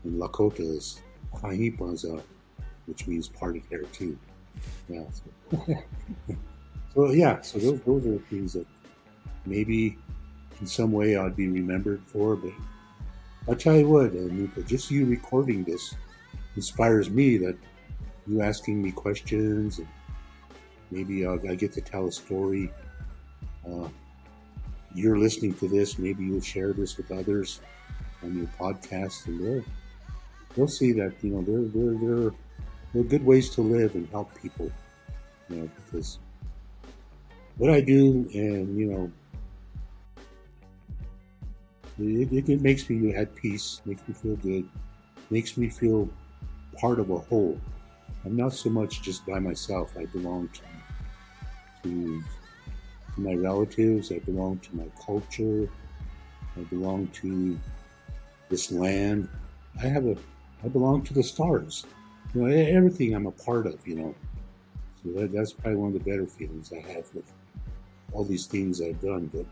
and 0.04 0.20
Lakota 0.20 0.60
is 0.60 1.00
Kahipaza, 1.34 2.18
uh, 2.18 2.22
which 2.86 3.06
means 3.06 3.28
parted 3.28 3.62
hair 3.70 3.82
too. 3.84 4.18
Yeah. 4.88 5.04
So, 5.10 5.76
so 6.94 7.10
yeah, 7.12 7.40
so 7.40 7.58
those, 7.58 7.80
those 7.80 8.06
are 8.06 8.18
things 8.30 8.52
that 8.54 8.66
maybe 9.46 9.96
in 10.60 10.66
some 10.66 10.92
way 10.92 11.16
I'd 11.16 11.36
be 11.36 11.48
remembered 11.48 12.02
for, 12.06 12.36
but 12.36 12.52
I'll 13.50 13.56
tell 13.56 13.76
you 13.76 13.88
what, 13.88 14.12
uh, 14.14 14.62
just 14.62 14.92
you 14.92 15.06
recording 15.06 15.64
this 15.64 15.96
inspires 16.54 17.10
me 17.10 17.36
that 17.38 17.58
you 18.28 18.42
asking 18.42 18.80
me 18.80 18.92
questions 18.92 19.80
and 19.80 19.88
maybe 20.92 21.26
I'll, 21.26 21.40
I 21.50 21.56
get 21.56 21.72
to 21.72 21.80
tell 21.80 22.06
a 22.06 22.12
story. 22.12 22.70
Uh, 23.68 23.88
you're 24.94 25.18
listening 25.18 25.54
to 25.54 25.66
this, 25.66 25.98
maybe 25.98 26.24
you'll 26.24 26.40
share 26.40 26.72
this 26.72 26.96
with 26.96 27.10
others 27.10 27.60
on 28.22 28.36
your 28.36 28.46
podcast, 28.56 29.26
and 29.26 29.44
they'll 29.44 29.64
they'll 30.54 30.68
see 30.68 30.92
that 30.92 31.12
you 31.20 31.30
know 31.30 31.42
there 31.42 31.62
there 31.74 31.98
there 31.98 32.30
there 32.92 33.02
are 33.02 33.04
good 33.04 33.26
ways 33.26 33.50
to 33.50 33.62
live 33.62 33.96
and 33.96 34.08
help 34.10 34.32
people. 34.40 34.70
You 35.48 35.56
know, 35.56 35.70
because 35.84 36.20
what 37.56 37.70
I 37.70 37.80
do, 37.80 38.28
and 38.32 38.78
you 38.78 38.86
know, 38.86 39.12
it, 42.00 42.32
it, 42.32 42.48
it 42.48 42.60
makes 42.62 42.88
me 42.88 43.14
at 43.14 43.34
peace, 43.34 43.80
makes 43.84 44.02
me 44.08 44.14
feel 44.14 44.36
good, 44.36 44.68
makes 45.30 45.56
me 45.56 45.68
feel 45.68 46.08
part 46.78 46.98
of 46.98 47.10
a 47.10 47.18
whole. 47.18 47.58
I'm 48.24 48.36
not 48.36 48.52
so 48.52 48.70
much 48.70 49.02
just 49.02 49.26
by 49.26 49.38
myself. 49.38 49.92
I 49.98 50.06
belong 50.06 50.48
to 50.48 50.60
to 51.82 52.22
my 53.16 53.34
relatives. 53.34 54.12
I 54.12 54.18
belong 54.18 54.58
to 54.58 54.76
my 54.76 54.86
culture. 55.04 55.68
I 56.56 56.60
belong 56.64 57.08
to 57.08 57.58
this 58.48 58.70
land. 58.70 59.28
I 59.82 59.86
have 59.86 60.06
a, 60.06 60.16
I 60.64 60.68
belong 60.68 61.02
to 61.04 61.14
the 61.14 61.22
stars. 61.22 61.86
You 62.34 62.42
know, 62.42 62.46
everything 62.48 63.14
I'm 63.14 63.26
a 63.26 63.32
part 63.32 63.66
of. 63.66 63.86
You 63.86 63.94
know, 63.96 64.14
so 65.02 65.20
that, 65.20 65.32
that's 65.32 65.52
probably 65.52 65.76
one 65.76 65.94
of 65.94 66.04
the 66.04 66.10
better 66.10 66.26
feelings 66.26 66.72
I 66.72 66.80
have 66.92 67.06
with 67.14 67.32
all 68.12 68.24
these 68.24 68.46
things 68.46 68.82
I've 68.82 69.00
done. 69.00 69.30
But 69.32 69.46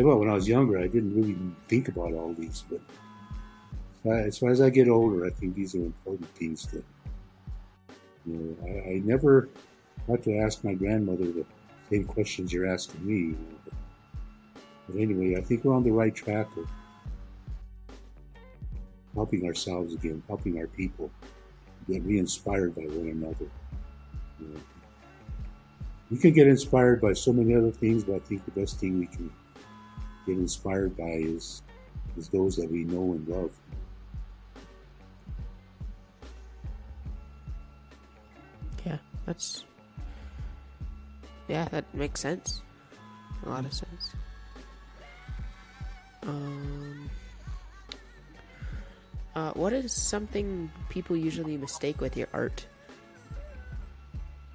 well, 0.00 0.18
when 0.18 0.30
I 0.30 0.34
was 0.34 0.48
younger, 0.48 0.78
I 0.78 0.86
didn't 0.86 1.14
really 1.14 1.36
think 1.68 1.88
about 1.88 2.14
all 2.14 2.32
these. 2.32 2.64
But 2.70 2.80
as 4.10 4.38
far 4.38 4.48
as 4.48 4.62
I 4.62 4.70
get 4.70 4.88
older, 4.88 5.26
I 5.26 5.30
think 5.30 5.54
these 5.54 5.74
are 5.74 5.84
important 5.84 6.34
things 6.34 6.66
to. 6.68 6.82
You 8.24 8.34
know, 8.34 8.66
I, 8.66 8.90
I 8.90 9.02
never 9.04 9.50
had 10.08 10.22
to 10.22 10.38
ask 10.38 10.64
my 10.64 10.72
grandmother 10.72 11.26
the 11.26 11.44
same 11.90 12.04
questions 12.04 12.52
you're 12.52 12.66
asking 12.66 13.06
me. 13.06 13.36
But, 13.64 13.74
but 14.88 14.96
anyway, 14.96 15.36
I 15.36 15.42
think 15.42 15.64
we're 15.64 15.74
on 15.74 15.84
the 15.84 15.90
right 15.90 16.14
track 16.14 16.48
of 16.56 16.66
helping 19.14 19.46
ourselves 19.46 19.92
again, 19.92 20.22
helping 20.26 20.58
our 20.58 20.68
people 20.68 21.10
get 21.86 22.02
re-inspired 22.04 22.74
by 22.74 22.82
one 22.82 23.10
another. 23.10 23.50
You 24.40 24.48
know, 24.48 24.60
we 26.10 26.16
can 26.16 26.32
get 26.32 26.46
inspired 26.46 27.02
by 27.02 27.12
so 27.12 27.30
many 27.32 27.54
other 27.54 27.70
things, 27.70 28.04
but 28.04 28.14
I 28.14 28.18
think 28.20 28.42
the 28.46 28.58
best 28.58 28.78
thing 28.80 28.98
we 28.98 29.06
can 29.06 29.30
get 30.26 30.36
inspired 30.36 30.96
by 30.96 31.04
is 31.04 31.62
is 32.16 32.28
those 32.28 32.56
that 32.56 32.70
we 32.70 32.84
know 32.84 33.12
and 33.12 33.28
love. 33.28 33.50
Yeah, 38.84 38.98
that's 39.26 39.64
yeah, 41.48 41.68
that 41.70 41.92
makes 41.94 42.20
sense. 42.20 42.62
A 43.44 43.48
lot 43.48 43.64
of 43.64 43.72
sense. 43.72 44.14
Um, 46.22 47.10
uh, 49.34 49.52
what 49.52 49.72
is 49.72 49.92
something 49.92 50.70
people 50.88 51.16
usually 51.16 51.56
mistake 51.56 52.00
with 52.00 52.16
your 52.16 52.28
art? 52.32 52.64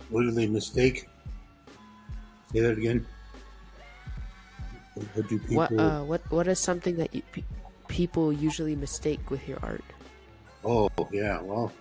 What 0.09 0.21
do 0.21 0.31
they 0.31 0.47
mistake? 0.47 1.09
Say 2.53 2.61
that 2.61 2.77
again. 2.77 3.05
People? 5.27 5.57
What 5.57 5.71
uh, 5.71 6.03
what 6.03 6.21
what 6.31 6.47
is 6.47 6.59
something 6.59 6.97
that 6.97 7.13
you, 7.13 7.21
pe- 7.31 7.43
people 7.87 8.33
usually 8.33 8.75
mistake 8.75 9.29
with 9.29 9.47
your 9.47 9.59
art? 9.61 9.83
Oh 10.63 10.89
yeah, 11.11 11.41
well, 11.41 11.71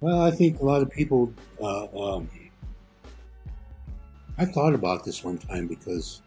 Well, 0.00 0.22
I 0.22 0.30
think 0.30 0.60
a 0.60 0.64
lot 0.64 0.82
of 0.82 0.90
people. 0.90 1.32
Uh, 1.60 1.86
um, 2.16 2.28
I 4.36 4.44
thought 4.44 4.74
about 4.74 5.04
this 5.04 5.24
one 5.24 5.38
time 5.38 5.66
because 5.66 6.22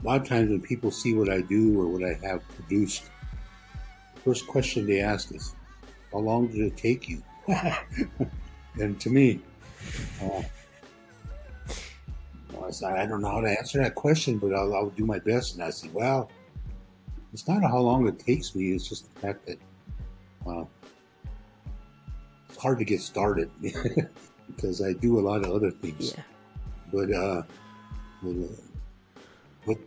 a 0.00 0.06
lot 0.06 0.20
of 0.20 0.28
times 0.28 0.50
when 0.50 0.60
people 0.60 0.92
see 0.92 1.14
what 1.14 1.28
I 1.28 1.40
do 1.40 1.80
or 1.80 1.88
what 1.88 2.04
I 2.04 2.14
have 2.24 2.46
produced, 2.50 3.10
the 4.14 4.20
first 4.20 4.46
question 4.46 4.86
they 4.86 5.00
ask 5.00 5.34
is, 5.34 5.56
"How 6.12 6.18
long 6.18 6.46
did 6.46 6.60
it 6.60 6.76
take 6.76 7.08
you?" 7.08 7.22
and 8.78 9.00
to 9.00 9.10
me, 9.10 9.40
uh, 10.22 10.42
I 12.82 13.06
don't 13.06 13.20
know 13.20 13.30
how 13.30 13.40
to 13.40 13.48
answer 13.48 13.82
that 13.82 13.94
question, 13.94 14.38
but 14.38 14.54
I'll, 14.54 14.74
I'll 14.74 14.90
do 14.90 15.04
my 15.04 15.18
best. 15.18 15.54
And 15.54 15.62
I 15.62 15.70
say, 15.70 15.88
"Well, 15.92 16.30
it's 17.32 17.46
not 17.46 17.62
how 17.62 17.78
long 17.78 18.06
it 18.08 18.18
takes 18.18 18.54
me; 18.54 18.72
it's 18.72 18.88
just 18.88 19.12
the 19.14 19.20
fact 19.20 19.46
that." 19.46 19.58
Uh, 20.46 20.64
it's 22.48 22.58
hard 22.58 22.78
to 22.78 22.84
get 22.84 23.00
started 23.00 23.50
because 24.46 24.82
I 24.82 24.94
do 24.94 25.18
a 25.18 25.22
lot 25.22 25.44
of 25.44 25.52
other 25.52 25.70
things. 25.70 26.14
Yeah. 26.16 26.22
But 26.92 27.12
uh, 27.12 27.42
but, 28.22 28.30
uh, 28.30 28.56
but 29.66 29.78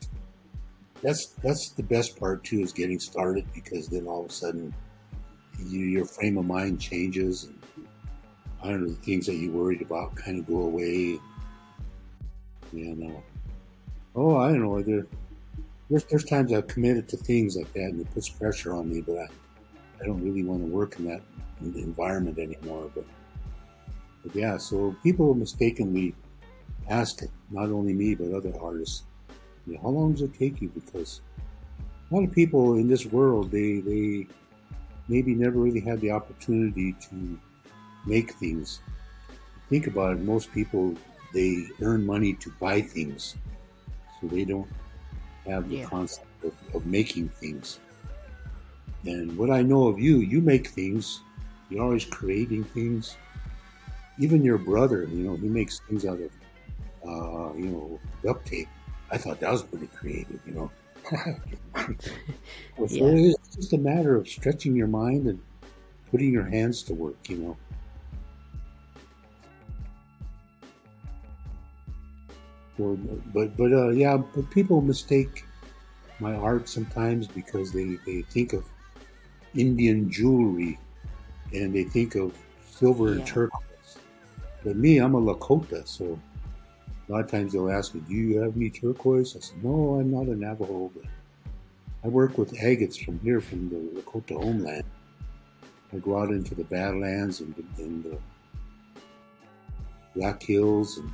that's 1.02 1.28
that's 1.44 1.72
the 1.72 1.84
best 1.84 2.18
part 2.18 2.44
too 2.44 2.62
is 2.62 2.72
getting 2.72 3.00
started 3.00 3.46
because 3.54 3.88
then 3.88 4.08
all 4.08 4.24
of 4.24 4.30
a 4.30 4.34
sudden 4.34 4.74
you, 5.60 5.80
your 5.80 6.06
frame 6.06 6.38
of 6.38 6.46
mind 6.46 6.80
changes 6.80 7.46
and 7.46 7.60
I 8.64 8.70
don't 8.70 8.84
know 8.84 8.90
the 8.90 8.96
things 8.96 9.26
that 9.26 9.36
you 9.36 9.52
worried 9.52 9.82
about 9.82 10.16
kind 10.16 10.40
of 10.40 10.48
go 10.48 10.62
away. 10.62 11.20
You 12.74 12.96
know, 12.96 13.24
oh 14.16 14.38
I 14.38 14.50
don't 14.50 14.64
know 14.64 14.82
there, 14.82 15.06
there's 15.90 16.06
there's 16.06 16.24
times 16.24 16.52
I've 16.52 16.68
committed 16.68 17.08
to 17.10 17.18
things 17.18 17.56
like 17.56 17.72
that 17.74 17.92
and 17.92 18.02
it 18.02 18.12
puts 18.14 18.30
pressure 18.30 18.74
on 18.74 18.90
me, 18.90 19.02
but 19.02 19.18
I, 19.18 19.28
I 20.02 20.06
don't 20.06 20.24
really 20.24 20.44
want 20.44 20.62
to 20.62 20.68
work 20.68 20.98
in 20.98 21.06
that 21.06 21.22
environment 21.62 22.40
anymore. 22.40 22.90
But, 22.96 23.06
but 24.24 24.36
yeah, 24.36 24.58
so 24.58 24.96
people 25.04 25.34
mistakenly 25.36 26.16
ask 26.90 27.22
not 27.52 27.70
only 27.70 27.94
me 27.94 28.16
but 28.16 28.34
other 28.34 28.54
artists, 28.60 29.04
you 29.68 29.76
know, 29.76 29.82
how 29.82 29.90
long 29.90 30.14
does 30.14 30.24
it 30.24 30.34
take 30.34 30.62
you? 30.62 30.70
Because 30.70 31.22
a 32.10 32.16
lot 32.16 32.24
of 32.24 32.32
people 32.32 32.76
in 32.76 32.88
this 32.88 33.06
world 33.06 33.52
they 33.52 33.80
they 33.82 34.28
maybe 35.08 35.36
never 35.36 35.60
really 35.60 35.82
had 35.82 36.02
the 36.02 36.12
opportunity 36.12 36.94
to 36.94 37.40
make 38.06 38.34
things. 38.34 38.82
Think 39.70 39.88
about 39.88 40.14
it. 40.14 40.22
Most 40.22 40.52
people 40.52 40.96
they 41.34 41.68
earn 41.82 42.06
money 42.06 42.34
to 42.34 42.52
buy 42.60 42.82
things, 42.82 43.36
so 44.20 44.28
they 44.28 44.46
don't 44.46 44.70
have 45.46 45.70
the 45.70 45.78
yeah. 45.78 45.86
concept 45.86 46.28
of, 46.44 46.54
of 46.74 46.86
making 46.86 47.30
things. 47.30 47.80
And 49.06 49.38
what 49.38 49.50
I 49.50 49.62
know 49.62 49.88
of 49.88 50.00
you, 50.00 50.18
you 50.18 50.40
make 50.42 50.68
things 50.68 51.22
you're 51.74 51.84
always 51.84 52.06
creating 52.06 52.64
things. 52.66 53.18
Even 54.20 54.44
your 54.44 54.60
brother, 54.60 55.08
you 55.12 55.24
know, 55.26 55.36
he 55.36 55.48
makes 55.48 55.80
things 55.80 56.06
out 56.06 56.20
of, 56.20 56.32
uh, 57.04 57.54
you 57.56 57.66
know, 57.66 58.00
duct 58.24 58.46
tape. 58.46 58.68
I 59.10 59.18
thought 59.18 59.40
that 59.40 59.52
was 59.52 59.64
pretty 59.64 59.88
creative, 59.88 60.40
you 60.46 60.54
know. 60.54 60.72
so 61.10 62.86
yeah. 62.90 63.34
it's 63.34 63.56
just 63.56 63.74
a 63.74 63.78
matter 63.78 64.16
of 64.16 64.28
stretching 64.28 64.76
your 64.76 64.88
mind 64.88 65.28
and 65.28 65.40
putting 66.12 66.32
your 66.32 66.46
hands 66.46 66.84
to 66.84 66.94
work, 66.94 67.18
you 67.28 67.38
know. 67.38 67.58
So, 72.78 72.98
but 73.34 73.56
but 73.56 73.72
uh, 73.72 73.90
yeah, 73.90 74.18
but 74.18 74.50
people 74.50 74.82
mistake 74.82 75.46
my 76.20 76.36
art 76.36 76.70
sometimes 76.70 77.28
because 77.28 77.72
they, 77.72 77.98
they 78.06 78.22
think 78.24 78.54
of 78.54 78.66
Indian 79.56 80.10
jewelry 80.10 80.80
and 81.54 81.74
they 81.74 81.84
think 81.84 82.16
of 82.16 82.36
silver 82.70 83.10
yeah. 83.10 83.16
and 83.16 83.28
turquoise. 83.28 83.98
But 84.64 84.78
me, 84.78 84.98
I'm 84.98 85.16
a 85.16 85.22
Lakota, 85.22 85.88
so 85.88 86.20
a 87.08 87.12
lot 87.12 87.26
of 87.26 87.30
times 87.30 87.54
they'll 87.54 87.70
ask 87.70 87.94
me, 87.94 88.02
"Do 88.08 88.14
you 88.14 88.40
have 88.40 88.56
any 88.56 88.70
turquoise?" 88.70 89.36
I 89.36 89.40
said, 89.40 89.64
"No, 89.64 90.00
I'm 90.00 90.12
not 90.12 90.28
a 90.28 90.36
Navajo, 90.36 90.92
but 90.96 91.06
I 92.04 92.08
work 92.08 92.38
with 92.38 92.54
agates 92.54 92.98
from 92.98 93.20
here, 93.20 93.42
from 93.42 93.70
the 93.70 94.02
Lakota 94.02 94.42
homeland. 94.42 94.86
I 95.94 95.98
go 95.98 96.20
out 96.20 96.30
into 96.30 96.56
the 96.56 96.64
Badlands 96.64 97.42
and, 97.42 97.54
and 97.78 98.04
the 98.04 98.18
Black 100.16 100.42
Hills 100.42 100.98
and, 100.98 101.12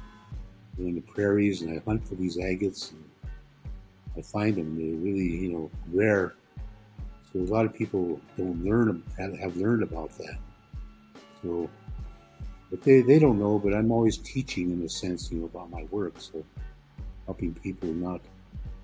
in 0.88 0.96
the 0.96 1.02
prairies, 1.02 1.62
and 1.62 1.78
I 1.78 1.82
hunt 1.86 2.08
for 2.08 2.16
these 2.16 2.38
agates. 2.38 2.92
And 2.92 3.04
I 4.18 4.22
find 4.22 4.56
them; 4.56 4.76
they're 4.76 4.98
really, 4.98 5.38
you 5.38 5.54
know, 5.54 5.72
rare 5.92 6.36
so 7.32 7.40
a 7.40 7.42
lot 7.42 7.66
of 7.66 7.74
people 7.74 8.20
don't 8.38 8.64
learn 8.64 9.04
have 9.18 9.56
learned 9.56 9.84
about 9.84 10.10
that. 10.18 10.38
So 11.44 11.70
but 12.70 12.84
they, 12.84 13.02
they 13.02 13.18
don't 13.18 13.40
know, 13.40 13.58
but 13.58 13.74
I'm 13.74 13.92
always 13.92 14.18
teaching 14.18 14.72
in 14.72 14.84
a 14.84 14.90
sense, 14.90 15.32
you 15.32 15.40
know, 15.40 15.46
about 15.46 15.72
my 15.72 15.86
work. 15.90 16.14
So 16.20 16.46
helping 17.26 17.54
people 17.54 17.90
not 17.90 18.22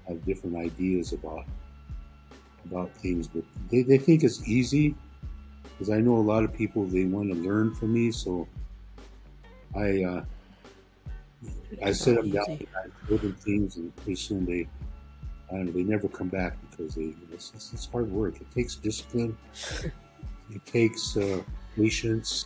have 0.08 0.24
different 0.26 0.58
ideas 0.58 1.14
about 1.14 1.46
about 2.66 2.92
things, 2.98 3.28
but 3.28 3.44
they, 3.70 3.84
they 3.84 4.00
think 4.00 4.24
it's 4.24 4.48
easy 4.48 4.96
because 5.64 5.92
I 5.92 6.00
know 6.00 6.16
a 6.16 6.28
lot 6.34 6.44
of 6.44 6.54
people 6.54 6.86
they 6.86 7.06
want 7.06 7.32
to 7.32 7.36
learn 7.40 7.76
from 7.76 7.94
me. 7.94 8.12
So 8.12 8.48
I 9.76 10.04
uh, 10.04 10.26
I 11.84 11.92
sit 11.92 12.16
them 12.16 12.32
down 12.32 12.46
and 12.48 12.68
I 12.76 13.08
show 13.08 13.18
them 13.18 13.34
things, 13.36 13.78
and 13.78 13.96
pretty 13.98 14.16
soon 14.16 14.46
they 14.46 14.68
I 15.52 15.56
don't 15.56 15.66
know 15.68 15.72
they 15.72 15.84
never 15.84 16.08
come 16.08 16.30
back 16.30 16.58
because 16.70 16.96
they 16.96 17.14
it's, 17.32 17.52
it's 17.56 17.86
hard 17.86 18.12
work. 18.12 18.42
It 18.42 18.50
takes 18.52 18.76
discipline. 18.76 19.38
it 20.52 20.66
takes 20.66 21.16
uh, 21.18 21.42
patience. 21.76 22.46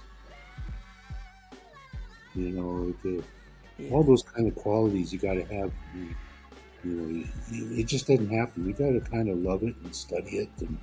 You 2.35 2.51
know, 2.51 2.93
the, 3.03 3.23
yeah. 3.77 3.91
all 3.91 4.03
those 4.03 4.23
kind 4.23 4.47
of 4.47 4.55
qualities 4.55 5.11
you 5.11 5.19
got 5.19 5.33
to 5.33 5.43
have. 5.45 5.71
You, 5.95 6.15
you 6.83 6.91
know, 6.91 7.27
it 7.51 7.85
just 7.87 8.07
doesn't 8.07 8.29
happen. 8.29 8.65
You 8.65 8.73
got 8.73 8.91
to 8.91 9.01
kind 9.01 9.29
of 9.29 9.37
love 9.37 9.63
it 9.63 9.75
and 9.83 9.95
study 9.95 10.37
it, 10.37 10.49
and 10.59 10.77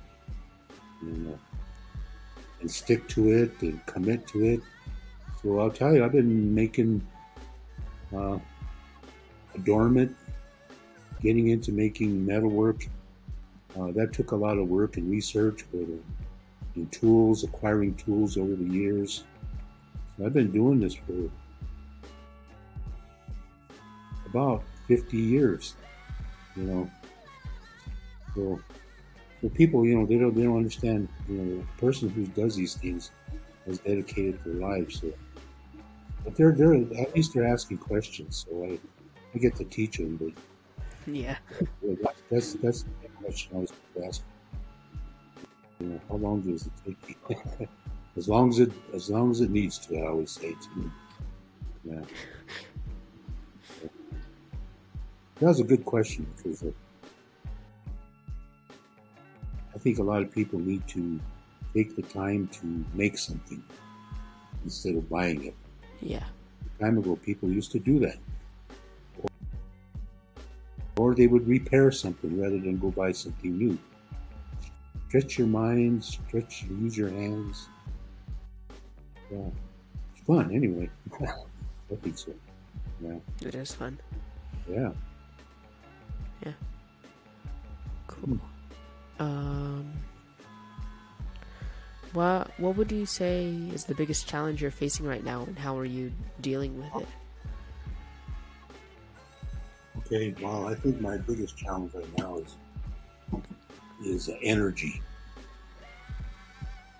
you 1.03 1.11
know, 1.11 1.39
and 2.61 2.69
stick 2.69 3.07
to 3.09 3.31
it 3.31 3.61
and 3.61 3.83
commit 3.85 4.27
to 4.29 4.43
it. 4.43 4.61
So 5.41 5.59
I'll 5.59 5.71
tell 5.71 5.93
you, 5.93 6.03
I've 6.03 6.11
been 6.11 6.53
making 6.53 7.05
uh, 8.15 8.37
adornment, 9.55 10.15
getting 11.21 11.49
into 11.49 11.71
making 11.71 12.25
metalwork. 12.25 12.87
Uh, 13.79 13.91
that 13.91 14.13
took 14.13 14.31
a 14.31 14.35
lot 14.35 14.57
of 14.57 14.67
work 14.67 14.97
and 14.97 15.09
research, 15.09 15.65
but 15.71 15.81
uh, 15.81 16.85
tools, 16.91 17.43
acquiring 17.43 17.93
tools 17.95 18.37
over 18.37 18.55
the 18.55 18.65
years. 18.65 19.23
So 20.17 20.25
I've 20.25 20.33
been 20.33 20.51
doing 20.51 20.79
this 20.79 20.95
for 20.95 21.29
about 24.25 24.63
50 24.87 25.17
years, 25.17 25.75
you 26.55 26.63
know. 26.63 26.91
So 28.35 28.59
for 29.41 29.49
people, 29.49 29.85
you 29.85 29.97
know, 29.97 30.05
they 30.05 30.17
don't 30.17 30.35
they 30.35 30.43
don't 30.43 30.57
understand, 30.57 31.07
you 31.27 31.37
know, 31.37 31.57
the 31.57 31.81
person 31.85 32.09
who 32.09 32.25
does 32.27 32.55
these 32.55 32.75
things 32.75 33.11
has 33.65 33.79
dedicated 33.79 34.39
their 34.43 34.55
lives. 34.55 35.01
So, 35.01 35.11
but 36.27 36.35
they're 36.35 36.51
they're 36.51 36.73
at 36.73 37.15
least 37.15 37.33
they're 37.33 37.47
asking 37.47 37.77
questions, 37.77 38.45
so 38.49 38.65
I 38.65 38.77
I 39.33 39.37
get 39.37 39.55
to 39.55 39.63
teach 39.63 39.97
them. 39.97 40.17
But 40.17 40.33
yeah, 41.09 41.37
that's 42.29 42.55
that's 42.55 42.83
the 42.83 43.07
question 43.23 43.55
I 43.55 43.59
was 43.59 43.71
asking. 44.05 44.25
You 45.79 45.87
know, 45.87 46.01
how 46.09 46.15
long 46.15 46.41
does 46.41 46.67
it 46.67 46.97
take? 47.29 47.69
as 48.17 48.27
long 48.27 48.49
as 48.49 48.59
it 48.59 48.73
as 48.93 49.09
long 49.09 49.31
as 49.31 49.39
it 49.39 49.51
needs 49.51 49.77
to. 49.87 49.99
I 49.99 50.07
always 50.07 50.31
say 50.31 50.51
to 50.51 50.69
them. 50.75 50.93
Yeah. 51.85 52.01
That 55.39 55.47
was 55.47 55.61
a 55.61 55.63
good 55.63 55.85
question 55.85 56.27
because 56.35 56.61
uh, 56.61 56.71
I 59.73 59.77
think 59.77 59.99
a 59.99 60.03
lot 60.03 60.23
of 60.23 60.31
people 60.33 60.59
need 60.59 60.85
to 60.89 61.21
take 61.73 61.95
the 61.95 62.01
time 62.01 62.49
to 62.59 62.85
make 62.93 63.17
something 63.17 63.63
instead 64.65 64.95
of 64.95 65.09
buying 65.09 65.45
it. 65.45 65.55
Yeah. 66.01 66.23
Time 66.79 66.97
ago, 66.97 67.15
people 67.15 67.49
used 67.49 67.71
to 67.71 67.79
do 67.79 67.99
that. 67.99 68.17
Or, 69.17 69.29
or 70.97 71.15
they 71.15 71.27
would 71.27 71.47
repair 71.47 71.91
something 71.91 72.39
rather 72.39 72.59
than 72.59 72.77
go 72.77 72.91
buy 72.91 73.11
something 73.11 73.57
new. 73.57 73.77
Stretch 75.07 75.37
your 75.37 75.47
mind, 75.47 76.03
stretch, 76.03 76.65
use 76.69 76.97
your 76.97 77.09
hands. 77.09 77.69
Yeah. 79.31 79.49
It's 80.15 80.25
fun 80.25 80.53
anyway. 80.53 80.89
I 81.21 81.95
think 81.95 82.17
so. 82.17 82.33
Yeah. 83.01 83.17
It 83.41 83.55
is 83.55 83.73
fun. 83.73 83.97
Yeah. 84.69 84.91
Yeah. 86.45 86.51
Cool. 88.07 88.39
Um, 89.19 89.91
what 92.17 92.59
what 92.59 92.75
would 92.75 92.91
you 92.91 93.05
say 93.05 93.45
is 93.71 93.85
the 93.85 93.93
biggest 93.93 94.27
challenge 94.27 94.61
you're 94.61 94.71
facing 94.71 95.05
right 95.05 95.23
now, 95.23 95.43
and 95.43 95.57
how 95.57 95.77
are 95.77 95.85
you 95.85 96.11
dealing 96.41 96.75
with 96.81 97.03
it? 97.03 97.07
Okay, 99.99 100.33
well, 100.41 100.67
I 100.67 100.73
think 100.73 100.99
my 100.99 101.17
biggest 101.17 101.57
challenge 101.57 101.93
right 101.93 102.17
now 102.17 102.39
is 102.39 102.55
is 104.03 104.29
energy. 104.41 105.01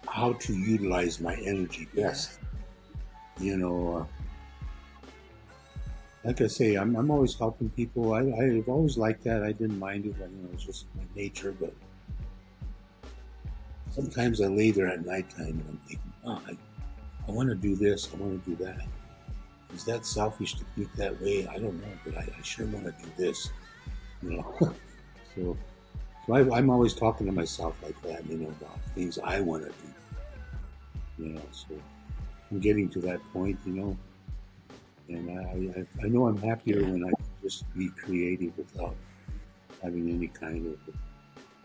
How 0.07 0.33
to 0.33 0.53
utilize 0.53 1.19
my 1.19 1.35
energy 1.35 1.87
best. 1.95 2.39
You 3.39 3.57
know, 3.57 3.77
uh, 3.97 4.05
like 6.23 6.41
I 6.41 6.47
say, 6.47 6.75
I'm, 6.75 6.95
I'm 6.95 7.11
always 7.11 7.35
helping 7.35 7.69
people. 7.71 8.13
I, 8.13 8.21
I've 8.21 8.69
always 8.69 8.97
liked 8.97 9.23
that. 9.25 9.43
I 9.43 9.51
didn't 9.51 9.79
mind 9.79 10.05
it. 10.05 10.15
I, 10.21 10.25
you 10.25 10.41
know, 10.43 10.49
it's 10.53 10.65
just 10.65 10.85
my 10.95 11.03
nature. 11.15 11.53
But 11.59 11.73
sometimes 13.97 14.41
I 14.41 14.45
lay 14.45 14.69
there 14.69 14.87
at 14.87 15.03
nighttime 15.05 15.59
and 15.59 15.65
I'm 15.67 15.81
thinking, 15.87 16.13
oh, 16.23 16.39
I, 16.47 16.55
I 17.27 17.31
want 17.31 17.49
to 17.49 17.55
do 17.55 17.75
this. 17.75 18.09
I 18.13 18.17
want 18.17 18.43
to 18.43 18.49
do 18.49 18.63
that. 18.63 18.85
Is 19.73 19.83
that 19.85 20.05
selfish 20.05 20.53
to 20.55 20.65
think 20.75 20.93
that 20.93 21.19
way? 21.19 21.47
I 21.47 21.57
don't 21.57 21.81
know, 21.81 21.91
but 22.05 22.15
I, 22.15 22.21
I 22.21 22.41
sure 22.43 22.67
want 22.67 22.85
to 22.85 23.03
do 23.03 23.11
this. 23.17 23.49
You 24.21 24.37
know, 24.37 24.55
so 25.35 25.57
so 26.25 26.33
I, 26.33 26.57
am 26.57 26.69
always 26.69 26.93
talking 26.93 27.25
to 27.25 27.33
myself 27.33 27.75
like 27.83 27.99
that. 28.03 28.25
You 28.29 28.37
know, 28.37 28.49
about 28.49 28.79
things 28.95 29.17
I 29.23 29.41
want 29.41 29.63
to 29.63 29.69
do. 29.69 31.23
You 31.23 31.33
know, 31.33 31.41
so 31.51 31.75
I'm 32.51 32.59
getting 32.59 32.89
to 32.89 32.99
that 33.01 33.19
point. 33.33 33.59
You 33.65 33.73
know, 33.73 33.97
and 35.09 35.39
I, 35.39 35.79
I, 35.79 36.05
I 36.05 36.07
know 36.07 36.27
I'm 36.27 36.37
happier 36.37 36.83
when 36.83 37.03
I 37.03 37.11
just 37.41 37.65
be 37.75 37.89
creative 37.89 38.57
without 38.57 38.95
having 39.81 40.09
any 40.09 40.27
kind 40.27 40.67
of 40.67 40.95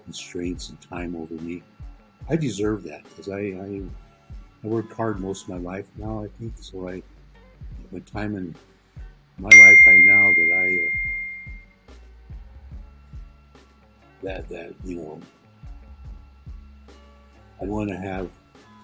constraints 0.04 0.70
and 0.70 0.80
time 0.80 1.14
over 1.14 1.34
me. 1.34 1.62
I 2.28 2.36
deserve 2.36 2.82
that 2.84 3.04
because 3.04 3.28
I, 3.28 3.38
I, 3.38 3.82
I 4.64 4.66
worked 4.66 4.92
hard 4.92 5.20
most 5.20 5.44
of 5.44 5.48
my 5.50 5.58
life 5.58 5.86
now. 5.96 6.24
I 6.24 6.28
think 6.38 6.54
so. 6.60 6.88
I 6.88 7.02
the 7.92 8.00
time 8.00 8.36
in 8.36 8.54
my 9.38 9.48
life 9.48 9.78
right 9.86 10.02
now 10.02 10.32
that 10.32 10.50
I 10.62 10.66
uh, 10.86 11.94
that 14.22 14.48
that 14.48 14.74
you 14.84 14.96
know 14.96 15.20
I 17.60 17.64
want 17.66 17.90
to 17.90 17.96
have 17.96 18.30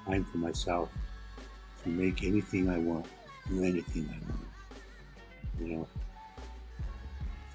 time 0.06 0.24
for 0.24 0.38
myself 0.38 0.90
to 1.84 1.88
make 1.88 2.22
anything 2.22 2.68
I 2.68 2.78
want, 2.78 3.06
do 3.48 3.64
anything 3.64 4.08
I 4.10 4.30
want 4.30 4.48
you 5.60 5.76
know. 5.76 5.88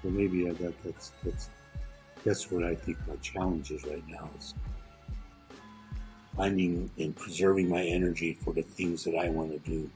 So 0.02 0.10
maybe 0.10 0.48
that, 0.50 0.74
that's 0.82 1.12
that's 1.24 1.50
that's 2.24 2.50
what 2.50 2.64
I 2.64 2.74
think 2.74 2.98
my 3.06 3.16
challenge 3.16 3.70
is 3.70 3.84
right 3.84 4.06
now 4.08 4.28
is 4.38 4.54
finding 6.36 6.90
and 6.98 7.14
preserving 7.16 7.68
my 7.68 7.82
energy 7.82 8.36
for 8.40 8.52
the 8.52 8.62
things 8.62 9.04
that 9.04 9.16
I 9.16 9.28
want 9.28 9.52
to 9.52 9.58
do. 9.70 9.90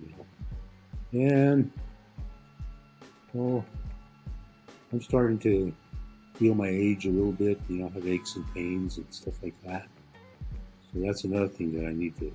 You 0.00 0.14
know? 0.16 1.26
And 1.26 1.72
well, 3.32 3.64
I'm 4.92 5.02
starting 5.02 5.38
to 5.40 5.72
feel 6.34 6.54
my 6.54 6.68
age 6.68 7.06
a 7.06 7.10
little 7.10 7.32
bit, 7.32 7.60
you 7.68 7.76
know, 7.76 7.88
have 7.88 8.06
aches 8.06 8.36
and 8.36 8.54
pains 8.54 8.98
and 8.98 9.06
stuff 9.10 9.34
like 9.42 9.54
that. 9.64 9.88
So 10.92 11.00
that's 11.00 11.24
another 11.24 11.48
thing 11.48 11.72
that 11.74 11.86
I 11.86 11.92
need 11.92 12.16
to 12.18 12.32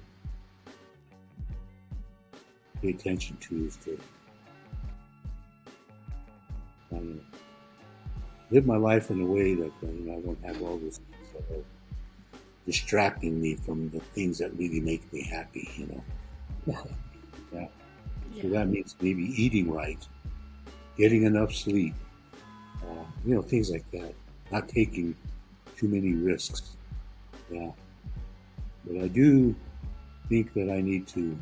pay 2.82 2.89
attention 2.89 3.38
to 3.38 3.65
is 3.65 3.75
to 3.77 3.99
live 8.51 8.65
my 8.65 8.77
life 8.77 9.12
in 9.12 9.21
a 9.21 9.25
way 9.25 9.56
that 9.56 9.71
you 9.82 10.06
know, 10.06 10.17
I 10.17 10.21
don't 10.21 10.45
have 10.45 10.62
all 10.62 10.77
are 10.77 11.63
distracting 12.67 13.41
me 13.41 13.56
from 13.56 13.89
the 13.89 13.99
things 14.13 14.38
that 14.38 14.56
really 14.58 14.82
make 14.82 15.12
me 15.12 15.23
happy. 15.23 15.67
You 15.75 15.88
know. 15.88 16.03
yeah. 16.67 16.84
yeah. 18.34 18.41
So 18.41 18.49
that 18.49 18.67
means 18.67 18.95
maybe 19.01 19.23
eating 19.41 19.71
right, 19.71 20.06
getting 20.97 21.23
enough 21.23 21.56
sleep, 21.56 21.95
uh, 22.84 23.06
you 23.25 23.34
know, 23.34 23.41
things 23.41 23.71
like 23.71 23.89
that. 23.91 24.13
Not 24.51 24.67
taking 24.69 25.15
too 25.75 25.88
many 25.88 26.13
risks. 26.13 26.77
Yeah. 27.49 27.71
But 28.86 29.03
I 29.03 29.08
do 29.08 29.56
think 30.30 30.53
that 30.53 30.69
I 30.69 30.82
need 30.82 31.08
to 31.10 31.38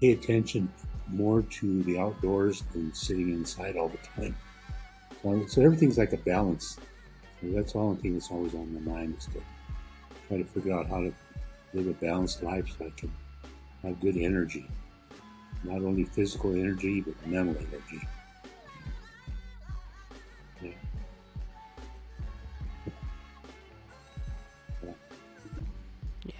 pay 0.00 0.12
attention 0.12 0.72
more 1.08 1.42
to 1.42 1.82
the 1.82 1.98
outdoors 1.98 2.62
than 2.72 2.94
sitting 2.94 3.30
inside 3.30 3.76
all 3.76 3.88
the 3.88 3.98
time. 4.22 4.36
So, 5.22 5.46
so 5.46 5.62
everything's 5.62 5.98
like 5.98 6.12
a 6.12 6.18
balance. 6.18 6.78
That's 7.42 7.74
all 7.74 7.94
the 7.94 8.02
thing 8.02 8.14
that's 8.14 8.30
always 8.30 8.54
on 8.54 8.74
my 8.74 8.92
mind 8.92 9.16
is 9.16 9.26
to 9.26 9.42
try 10.26 10.38
to 10.38 10.44
figure 10.44 10.74
out 10.74 10.88
how 10.88 11.00
to 11.00 11.12
live 11.72 11.86
a 11.86 11.92
balanced 11.92 12.42
life 12.42 12.66
so 12.76 12.86
I 12.86 12.90
can 12.96 13.12
have 13.82 14.00
good 14.00 14.16
energy. 14.16 14.66
Not 15.64 15.76
only 15.76 16.04
physical 16.04 16.52
energy, 16.52 17.00
but 17.00 17.14
mental 17.26 17.56
energy. 17.56 18.06
Yeah. 20.62 20.70
Yeah, 24.84 24.92
yeah 26.24 26.32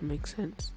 makes 0.00 0.34
sense. 0.34 0.72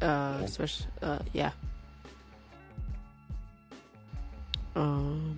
Uh, 0.00 0.40
especially, 0.42 0.86
uh, 1.02 1.18
yeah. 1.32 1.52
Um, 4.74 5.36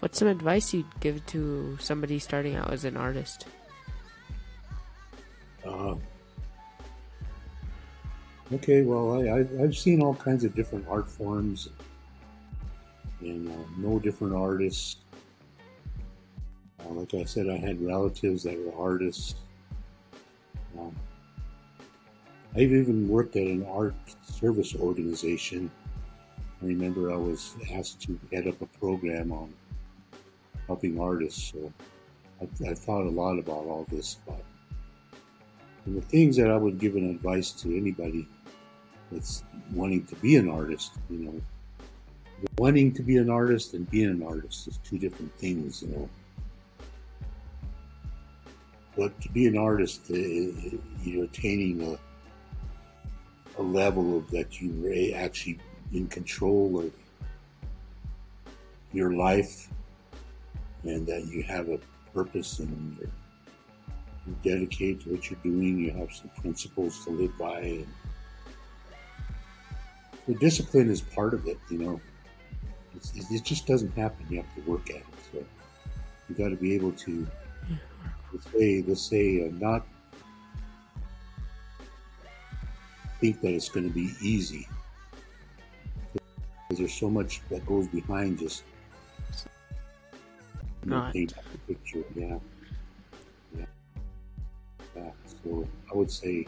what's 0.00 0.18
some 0.18 0.28
advice 0.28 0.74
you'd 0.74 1.00
give 1.00 1.24
to 1.26 1.76
somebody 1.78 2.18
starting 2.18 2.56
out 2.56 2.72
as 2.72 2.84
an 2.84 2.96
artist? 2.96 3.46
Uh, 5.64 5.94
okay, 8.54 8.82
well, 8.82 9.22
I, 9.28 9.46
I've 9.62 9.76
seen 9.76 10.02
all 10.02 10.14
kinds 10.14 10.44
of 10.44 10.54
different 10.54 10.86
art 10.88 11.08
forms 11.08 11.68
and 13.20 13.48
uh, 13.48 13.52
no 13.76 13.98
different 13.98 14.34
artists. 14.34 14.96
Uh, 16.80 16.92
like 16.92 17.12
I 17.14 17.24
said, 17.24 17.48
I 17.48 17.56
had 17.56 17.80
relatives 17.82 18.42
that 18.44 18.58
were 18.58 18.72
artists. 18.82 19.34
Um, 20.78 20.96
I've 22.54 22.72
even 22.72 23.06
worked 23.06 23.36
at 23.36 23.46
an 23.46 23.66
art 23.66 23.94
service 24.22 24.74
organization. 24.74 25.70
I 26.62 26.66
remember 26.66 27.12
I 27.12 27.16
was 27.16 27.54
asked 27.72 28.00
to 28.02 28.18
head 28.32 28.48
up 28.48 28.60
a 28.62 28.66
program 28.66 29.30
on 29.30 29.52
helping 30.70 31.00
artists. 31.00 31.52
So 31.52 31.72
I, 32.40 32.70
I 32.70 32.74
thought 32.74 33.04
a 33.04 33.16
lot 33.22 33.40
about 33.40 33.64
all 33.70 33.86
this. 33.90 34.18
But 34.24 34.44
the 35.84 36.00
things 36.00 36.36
that 36.36 36.48
I 36.48 36.56
would 36.56 36.78
give 36.78 36.94
an 36.94 37.10
advice 37.10 37.50
to 37.62 37.76
anybody 37.76 38.28
that's 39.10 39.42
wanting 39.72 40.04
to 40.06 40.14
be 40.16 40.36
an 40.36 40.48
artist, 40.48 40.92
you 41.10 41.18
know, 41.24 41.40
wanting 42.56 42.92
to 42.94 43.02
be 43.02 43.16
an 43.16 43.28
artist 43.28 43.74
and 43.74 43.90
being 43.90 44.10
an 44.10 44.22
artist 44.22 44.68
is 44.68 44.78
two 44.84 44.96
different 44.96 45.36
things, 45.38 45.82
you 45.82 45.88
know. 45.88 46.08
But 48.96 49.20
to 49.22 49.28
be 49.30 49.48
an 49.48 49.58
artist, 49.58 50.02
uh, 50.10 50.14
you're 51.02 51.24
attaining 51.24 51.82
a, 51.82 53.60
a 53.60 53.64
level 53.64 54.16
of 54.18 54.30
that 54.30 54.60
you 54.60 54.70
are 54.86 55.18
actually 55.18 55.58
in 55.92 56.06
control 56.06 56.78
of 56.78 56.92
your 58.92 59.12
life 59.14 59.68
and 60.84 61.06
that 61.06 61.26
you 61.26 61.42
have 61.42 61.68
a 61.68 61.78
purpose 62.14 62.58
and 62.58 62.96
you're, 62.98 63.10
you're 64.26 64.56
dedicated 64.56 65.02
to 65.02 65.10
what 65.10 65.30
you're 65.30 65.40
doing. 65.42 65.78
You 65.78 65.90
have 65.92 66.12
some 66.12 66.30
principles 66.40 67.04
to 67.04 67.10
live 67.10 67.36
by. 67.38 67.60
And 67.60 67.86
so 70.26 70.34
discipline 70.34 70.90
is 70.90 71.00
part 71.00 71.34
of 71.34 71.46
it, 71.46 71.58
you 71.70 71.78
know. 71.78 72.00
It's, 72.96 73.12
it 73.30 73.44
just 73.44 73.66
doesn't 73.66 73.96
happen. 73.96 74.26
You 74.28 74.42
have 74.42 74.54
to 74.56 74.70
work 74.70 74.90
at 74.90 74.96
it. 74.96 75.04
So 75.32 75.44
you 76.28 76.34
got 76.34 76.50
to 76.50 76.56
be 76.56 76.74
able 76.74 76.92
to, 76.92 77.26
let's 78.32 78.50
say, 78.52 78.84
let's 78.86 79.02
say, 79.02 79.46
uh, 79.46 79.50
not 79.58 79.86
think 83.20 83.40
that 83.42 83.52
it's 83.52 83.68
going 83.68 83.86
to 83.86 83.94
be 83.94 84.10
easy 84.22 84.66
because 86.12 86.78
there's 86.78 86.94
so 86.94 87.10
much 87.10 87.42
that 87.50 87.64
goes 87.66 87.86
behind 87.88 88.38
just 88.38 88.64
The 91.52 91.74
picture. 91.74 92.04
Yeah. 92.14 92.38
yeah, 93.56 93.64
yeah. 94.96 95.10
So 95.42 95.68
I 95.92 95.96
would 95.96 96.10
say, 96.10 96.46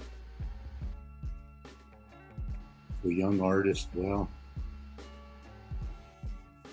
for 3.03 3.09
young 3.09 3.41
artists, 3.41 3.89
well, 3.95 4.29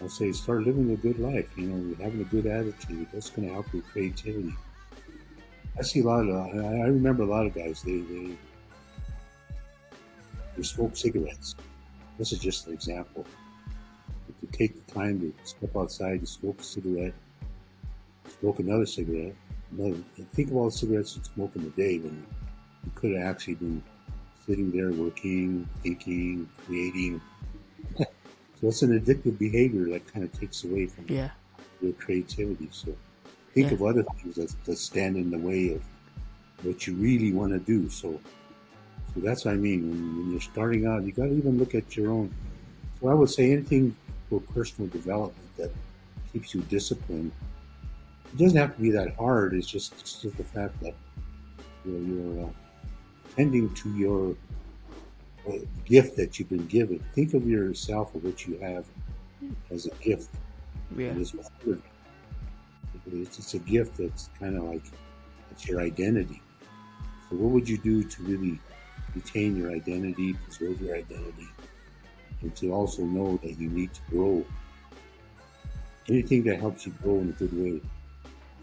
I'll 0.02 0.10
say 0.10 0.32
start 0.32 0.63
living 0.63 0.91
a 0.91 0.95
good 0.95 1.19
life. 1.19 1.48
You 1.58 1.67
know, 1.67 1.95
having 2.04 2.22
a 2.22 2.26
good 2.26 2.45
attitude. 2.45 3.08
That's 3.13 3.30
going 3.30 3.48
to 3.48 3.54
help 3.54 3.72
your 3.74 3.84
creativity. 3.84 4.54
I 5.78 5.82
see 5.82 6.00
a 6.00 6.04
lot 6.04 6.28
of. 6.28 6.56
I 6.56 6.88
remember 6.88 7.24
a 7.24 7.28
lot 7.28 7.45
of 7.45 7.54
guys. 7.54 7.82
They 7.84 8.00
they 8.00 8.38
they 10.56 10.63
smoke 10.63 10.95
cigarettes. 10.95 11.56
This 12.17 12.32
is 12.32 12.39
just 12.39 12.67
an 12.67 12.74
example. 12.74 13.26
If 14.28 14.36
you 14.41 14.50
take 14.52 14.86
the 14.86 14.93
time 14.93 15.19
to 15.22 15.34
step 15.45 15.76
outside 15.76 16.19
and 16.19 16.28
smoke 16.28 16.60
a 16.60 16.63
cigarette, 16.63 17.13
smoke 18.39 18.60
another 18.60 18.86
cigarette, 18.86 19.36
another, 19.78 19.97
think 20.34 20.49
of 20.49 20.58
all 20.58 20.65
the 20.65 20.71
cigarettes 20.71 21.15
you 21.15 21.23
smoke 21.23 21.52
in 21.56 21.63
a 21.63 21.69
day 21.69 21.97
when 21.99 22.25
you 22.86 22.91
could 22.95 23.15
have 23.15 23.25
actually 23.28 23.56
been 23.56 23.84
sitting 24.45 24.71
there 24.71 24.91
working, 24.91 25.67
thinking, 25.84 26.49
creating. 26.65 27.21
so 27.97 28.08
it's 28.63 28.82
an 28.82 28.99
addictive 28.99 29.38
behavior 29.38 29.89
that 29.89 30.12
kind 30.12 30.25
of 30.25 30.32
takes 30.39 30.63
away 30.63 30.88
from 30.88 31.06
Yeah. 31.08 31.30
your 31.82 31.93
creativity. 31.93 32.67
So 32.71 32.95
think 33.54 33.67
Yeah. 33.67 33.73
of 33.75 33.84
other 33.84 34.04
things 34.04 34.36
that, 34.36 34.54
that 34.65 34.78
stand 34.78 35.17
in 35.17 35.30
the 35.30 35.38
way 35.38 35.73
of 35.73 35.82
what 36.63 36.88
you 36.88 36.93
really 36.95 37.32
want 37.34 37.52
to 37.52 37.60
do. 37.60 37.89
So, 37.89 38.19
so 39.13 39.19
that's 39.21 39.45
what 39.45 39.54
I 39.54 39.58
mean. 39.58 39.89
When, 39.89 40.17
when 40.17 40.32
you're 40.32 40.41
starting 40.41 40.86
out, 40.86 41.04
you 41.04 41.12
got 41.12 41.25
to 41.25 41.34
even 41.34 41.58
look 41.58 41.75
at 41.75 41.95
your 41.95 42.12
own. 42.12 42.34
So 42.99 43.08
I 43.08 43.13
would 43.13 43.30
say 43.30 43.52
anything 43.52 43.95
for 44.30 44.39
personal 44.39 44.89
development 44.89 45.58
that 45.58 45.71
keeps 46.32 46.54
you 46.54 46.62
disciplined. 46.62 47.32
It 48.34 48.38
doesn't 48.38 48.58
have 48.58 48.76
to 48.76 48.82
be 48.82 48.92
that 48.92 49.15
hard. 49.15 49.54
It's 49.54 49.68
just, 49.68 49.94
it's 50.00 50.22
just 50.22 50.38
the 50.38 50.44
fact 50.44 50.80
that 50.82 50.94
you 51.86 51.92
know, 51.92 52.36
you're 52.36 52.48
uh, 52.48 52.52
tending 53.36 53.74
to 53.74 53.96
your 53.96 54.36
uh, 55.48 55.60
gift 55.86 56.15
that 56.18 56.38
you've 56.38 56.50
been 56.50 56.68
given. 56.68 57.04
Think 57.13 57.34
of 57.34 57.48
yourself 57.48 58.13
or 58.13 58.20
what 58.20 58.46
you 58.46 58.58
have 58.60 58.86
as 59.72 59.86
a 59.88 59.92
gift. 60.04 60.30
Yeah. 60.96 61.13
It's. 61.18 61.34
It's, 63.12 63.39
it's 63.39 63.54
a 63.54 63.60
gift 63.60 63.98
that's 63.98 64.30
kind 64.39 64.58
of 64.58 64.63
like 64.63 64.84
it's 65.52 65.68
your 65.68 65.82
identity. 65.82 66.42
So, 67.30 67.38
what 67.38 67.52
would 67.52 67.70
you 67.70 67.78
do 67.78 68.04
to 68.04 68.24
really 68.24 68.60
retain 69.15 69.56
your 69.56 69.72
identity, 69.72 70.34
preserve 70.34 70.82
your 70.82 70.96
identity, 70.96 71.48
and 72.42 72.56
to 72.56 72.72
also 72.72 73.04
know 73.04 73.39
that 73.44 73.60
you 73.60 73.70
need 73.70 73.94
to 73.94 74.02
grow? 74.10 74.46
Anything 76.08 76.44
that 76.44 76.60
helps 76.60 76.86
you 76.86 76.94
grow 77.04 77.20
in 77.20 77.30
a 77.30 77.34
good 77.34 77.54
way. 77.54 77.82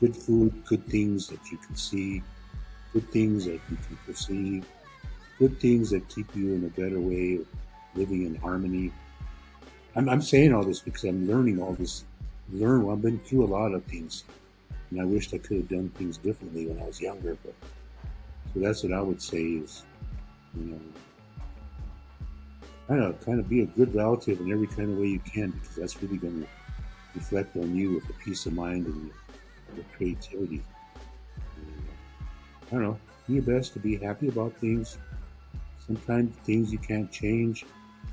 Good 0.00 0.16
food, 0.16 0.52
good 0.66 0.86
things 0.86 1.28
that 1.28 1.50
you 1.50 1.58
can 1.58 1.76
see, 1.76 2.22
good 2.92 3.10
things 3.10 3.46
that 3.46 3.60
you 3.70 3.78
can 3.86 3.98
perceive, 4.06 4.66
good 5.38 5.58
things 5.60 5.90
that 5.90 6.08
keep 6.08 6.34
you 6.34 6.54
in 6.54 6.64
a 6.64 6.80
better 6.80 7.00
way 7.00 7.36
of 7.36 7.46
living 7.94 8.26
in 8.26 8.34
harmony. 8.34 8.92
I'm, 9.94 10.08
I'm 10.08 10.22
saying 10.22 10.52
all 10.52 10.62
this 10.62 10.80
because 10.80 11.04
I'm 11.04 11.26
learning 11.26 11.60
all 11.60 11.74
this. 11.74 12.04
Learn. 12.52 12.88
I've 12.88 13.02
been 13.02 13.18
through 13.20 13.44
a 13.44 13.50
lot 13.50 13.72
of 13.72 13.84
things, 13.84 14.24
and 14.90 15.00
I 15.00 15.04
wished 15.04 15.34
I 15.34 15.38
could 15.38 15.56
have 15.56 15.68
done 15.68 15.88
things 15.90 16.16
differently 16.16 16.66
when 16.66 16.80
I 16.80 16.86
was 16.86 17.00
younger. 17.00 17.36
But 17.44 17.54
so 18.54 18.60
that's 18.60 18.82
what 18.82 18.92
I 18.92 19.00
would 19.00 19.20
say 19.20 19.42
is, 19.42 19.82
you 20.56 20.64
know, 20.66 20.80
kind 22.86 23.02
of 23.02 23.24
kind 23.24 23.40
of 23.40 23.48
be 23.48 23.62
a 23.62 23.66
good 23.66 23.94
relative 23.94 24.40
in 24.40 24.52
every 24.52 24.68
kind 24.68 24.92
of 24.92 24.98
way 24.98 25.06
you 25.06 25.18
can 25.20 25.50
because 25.50 25.76
that's 25.76 26.02
really 26.02 26.18
going 26.18 26.42
to 26.42 26.48
reflect 27.14 27.56
on 27.56 27.74
you 27.74 27.94
with 27.94 28.06
the 28.06 28.12
peace 28.12 28.46
of 28.46 28.52
mind 28.52 28.86
and 28.86 29.10
your 29.74 29.84
creativity. 29.96 30.62
I 32.66 32.70
don't 32.70 32.82
know. 32.82 32.98
Do 33.26 33.34
your 33.34 33.42
best 33.42 33.72
to 33.74 33.78
be 33.78 33.96
happy 33.96 34.28
about 34.28 34.56
things. 34.58 34.98
Sometimes 35.86 36.34
things 36.44 36.72
you 36.72 36.78
can't 36.78 37.10
change. 37.10 37.64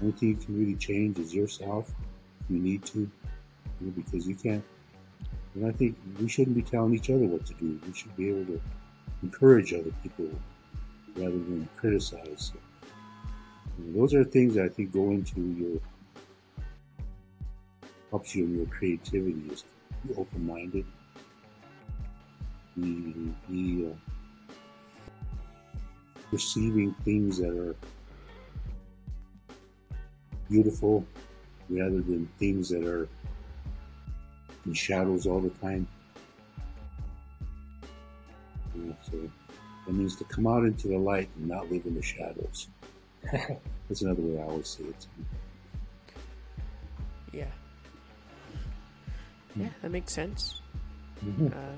Only 0.01 0.13
thing 0.13 0.29
you 0.29 0.35
can 0.35 0.59
really 0.59 0.75
change 0.75 1.19
is 1.19 1.33
yourself. 1.33 1.91
You 2.49 2.59
need 2.59 2.83
to, 2.85 2.99
you 2.99 3.09
know, 3.81 3.91
because 3.95 4.27
you 4.27 4.35
can't. 4.35 4.63
And 5.55 5.67
I 5.67 5.71
think 5.71 5.95
we 6.19 6.27
shouldn't 6.27 6.55
be 6.55 6.61
telling 6.61 6.93
each 6.95 7.09
other 7.09 7.25
what 7.25 7.45
to 7.45 7.53
do. 7.55 7.79
We 7.85 7.93
should 7.93 8.15
be 8.15 8.29
able 8.29 8.45
to 8.45 8.61
encourage 9.21 9.73
other 9.73 9.91
people 10.01 10.29
rather 11.15 11.31
than 11.31 11.69
criticize. 11.77 12.51
So, 12.53 12.59
you 13.79 13.91
know, 13.91 13.99
those 14.01 14.13
are 14.13 14.23
things 14.23 14.55
that 14.55 14.65
I 14.65 14.69
think 14.69 14.91
go 14.91 15.11
into 15.11 15.41
your 15.41 15.79
helps 18.09 18.35
you 18.35 18.45
in 18.45 18.57
your 18.57 18.65
creativity. 18.67 19.51
Is 19.51 19.61
to 19.61 20.07
be 20.07 20.13
open-minded. 20.15 20.85
Be, 22.75 23.33
be 23.49 23.87
uh, 23.87 24.53
perceiving 26.31 26.95
things 27.05 27.37
that 27.37 27.55
are 27.55 27.75
beautiful 30.49 31.05
rather 31.69 32.01
than 32.01 32.27
things 32.39 32.69
that 32.69 32.83
are 32.83 33.07
in 34.65 34.73
shadows 34.73 35.27
all 35.27 35.39
the 35.39 35.49
time. 35.49 35.87
You 38.75 38.85
know, 38.85 38.95
so 39.01 39.17
that 39.85 39.93
means 39.93 40.15
to 40.17 40.23
come 40.23 40.47
out 40.47 40.63
into 40.63 40.87
the 40.87 40.97
light 40.97 41.29
and 41.35 41.47
not 41.47 41.71
live 41.71 41.85
in 41.85 41.95
the 41.95 42.01
shadows. 42.01 42.67
That's 43.31 44.01
another 44.01 44.21
way 44.21 44.39
I 44.41 44.45
always 44.45 44.67
say 44.67 44.83
it. 44.85 45.07
Yeah. 47.31 47.45
Yeah, 49.55 49.69
that 49.81 49.91
makes 49.91 50.13
sense. 50.13 50.61
Mhm. 51.23 51.51
Uh, 51.51 51.75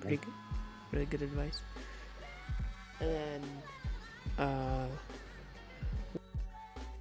pretty 0.00 0.16
good. 0.16 0.34
Really 0.92 1.06
good 1.06 1.22
advice. 1.22 1.60
And 3.00 3.10
then, 3.10 3.42
uh, 4.38 4.86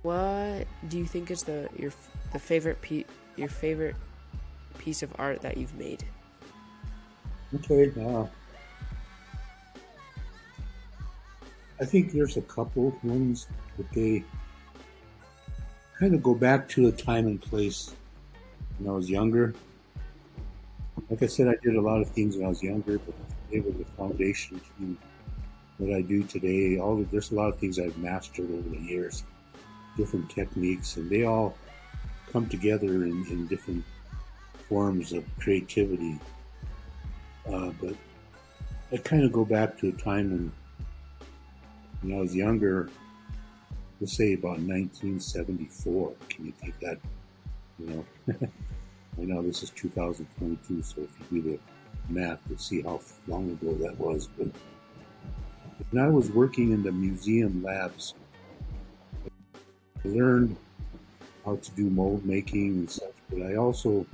what 0.01 0.67
do 0.87 0.97
you 0.97 1.05
think 1.05 1.31
is 1.31 1.43
the 1.43 1.69
your 1.77 1.91
the 2.31 2.39
favorite 2.39 2.81
pe- 2.81 3.05
your 3.35 3.49
favorite 3.49 3.95
piece 4.77 5.03
of 5.03 5.13
art 5.19 5.41
that 5.41 5.57
you've 5.57 5.75
made? 5.75 6.03
Okay, 7.55 7.91
uh, 7.99 8.25
I 11.81 11.85
think 11.85 12.11
there's 12.11 12.37
a 12.37 12.41
couple 12.41 12.95
ones 13.03 13.47
that 13.77 13.91
they 13.91 14.23
kind 15.99 16.13
of 16.13 16.21
go 16.21 16.33
back 16.33 16.69
to 16.69 16.87
a 16.87 16.91
time 16.91 17.25
and 17.27 17.41
place 17.41 17.93
when 18.77 18.89
I 18.89 18.95
was 18.95 19.09
younger. 19.09 19.53
Like 21.09 21.23
I 21.23 21.27
said, 21.27 21.47
I 21.47 21.55
did 21.63 21.75
a 21.75 21.81
lot 21.81 22.01
of 22.01 22.09
things 22.09 22.35
when 22.35 22.45
I 22.45 22.49
was 22.49 22.61
younger, 22.61 22.99
but 22.99 23.15
they 23.51 23.59
were 23.59 23.71
the 23.71 23.85
foundation 23.97 24.61
to 24.77 24.97
what 25.79 25.95
I 25.95 26.01
do 26.01 26.23
today. 26.23 26.77
All 26.77 26.97
the, 26.97 27.05
there's 27.05 27.31
a 27.31 27.35
lot 27.35 27.47
of 27.47 27.57
things 27.57 27.79
I've 27.79 27.97
mastered 27.97 28.51
over 28.51 28.69
the 28.69 28.77
years, 28.77 29.23
different 29.97 30.29
techniques, 30.29 30.97
and 30.97 31.09
they 31.09 31.23
all 31.23 31.55
come 32.31 32.47
together 32.47 33.05
in, 33.05 33.25
in 33.29 33.47
different 33.47 33.83
forms 34.67 35.13
of 35.13 35.23
creativity. 35.39 36.19
Uh, 37.51 37.71
but 37.81 37.95
I 38.91 38.97
kind 38.97 39.23
of 39.23 39.31
go 39.31 39.45
back 39.45 39.77
to 39.79 39.89
a 39.89 39.91
time 39.93 40.31
when, 40.31 40.51
when 42.01 42.17
I 42.17 42.21
was 42.21 42.35
younger, 42.35 42.89
let's 43.99 44.15
say 44.15 44.33
about 44.33 44.59
1974. 44.59 46.13
Can 46.29 46.45
you 46.45 46.53
take 46.63 46.79
that? 46.81 46.99
You 47.79 48.05
know, 48.27 48.49
I 49.17 49.23
know 49.23 49.41
this 49.41 49.63
is 49.63 49.69
2022, 49.71 50.81
so 50.81 51.01
if 51.01 51.31
you 51.31 51.41
do 51.41 51.51
the 51.51 52.13
math 52.13 52.39
to 52.47 52.57
see 52.57 52.81
how 52.81 53.01
long 53.27 53.51
ago 53.51 53.73
that 53.75 53.97
was, 53.99 54.27
but 54.37 54.47
when 55.91 56.03
I 56.03 56.09
was 56.09 56.29
working 56.31 56.71
in 56.71 56.83
the 56.83 56.91
museum 56.91 57.63
labs, 57.63 58.13
I 59.25 60.07
learned 60.07 60.55
how 61.45 61.55
to 61.55 61.71
do 61.71 61.89
mold 61.89 62.25
making 62.25 62.75
and 62.75 62.89
such, 62.89 63.13
but 63.29 63.41
I 63.41 63.55
also 63.55 64.05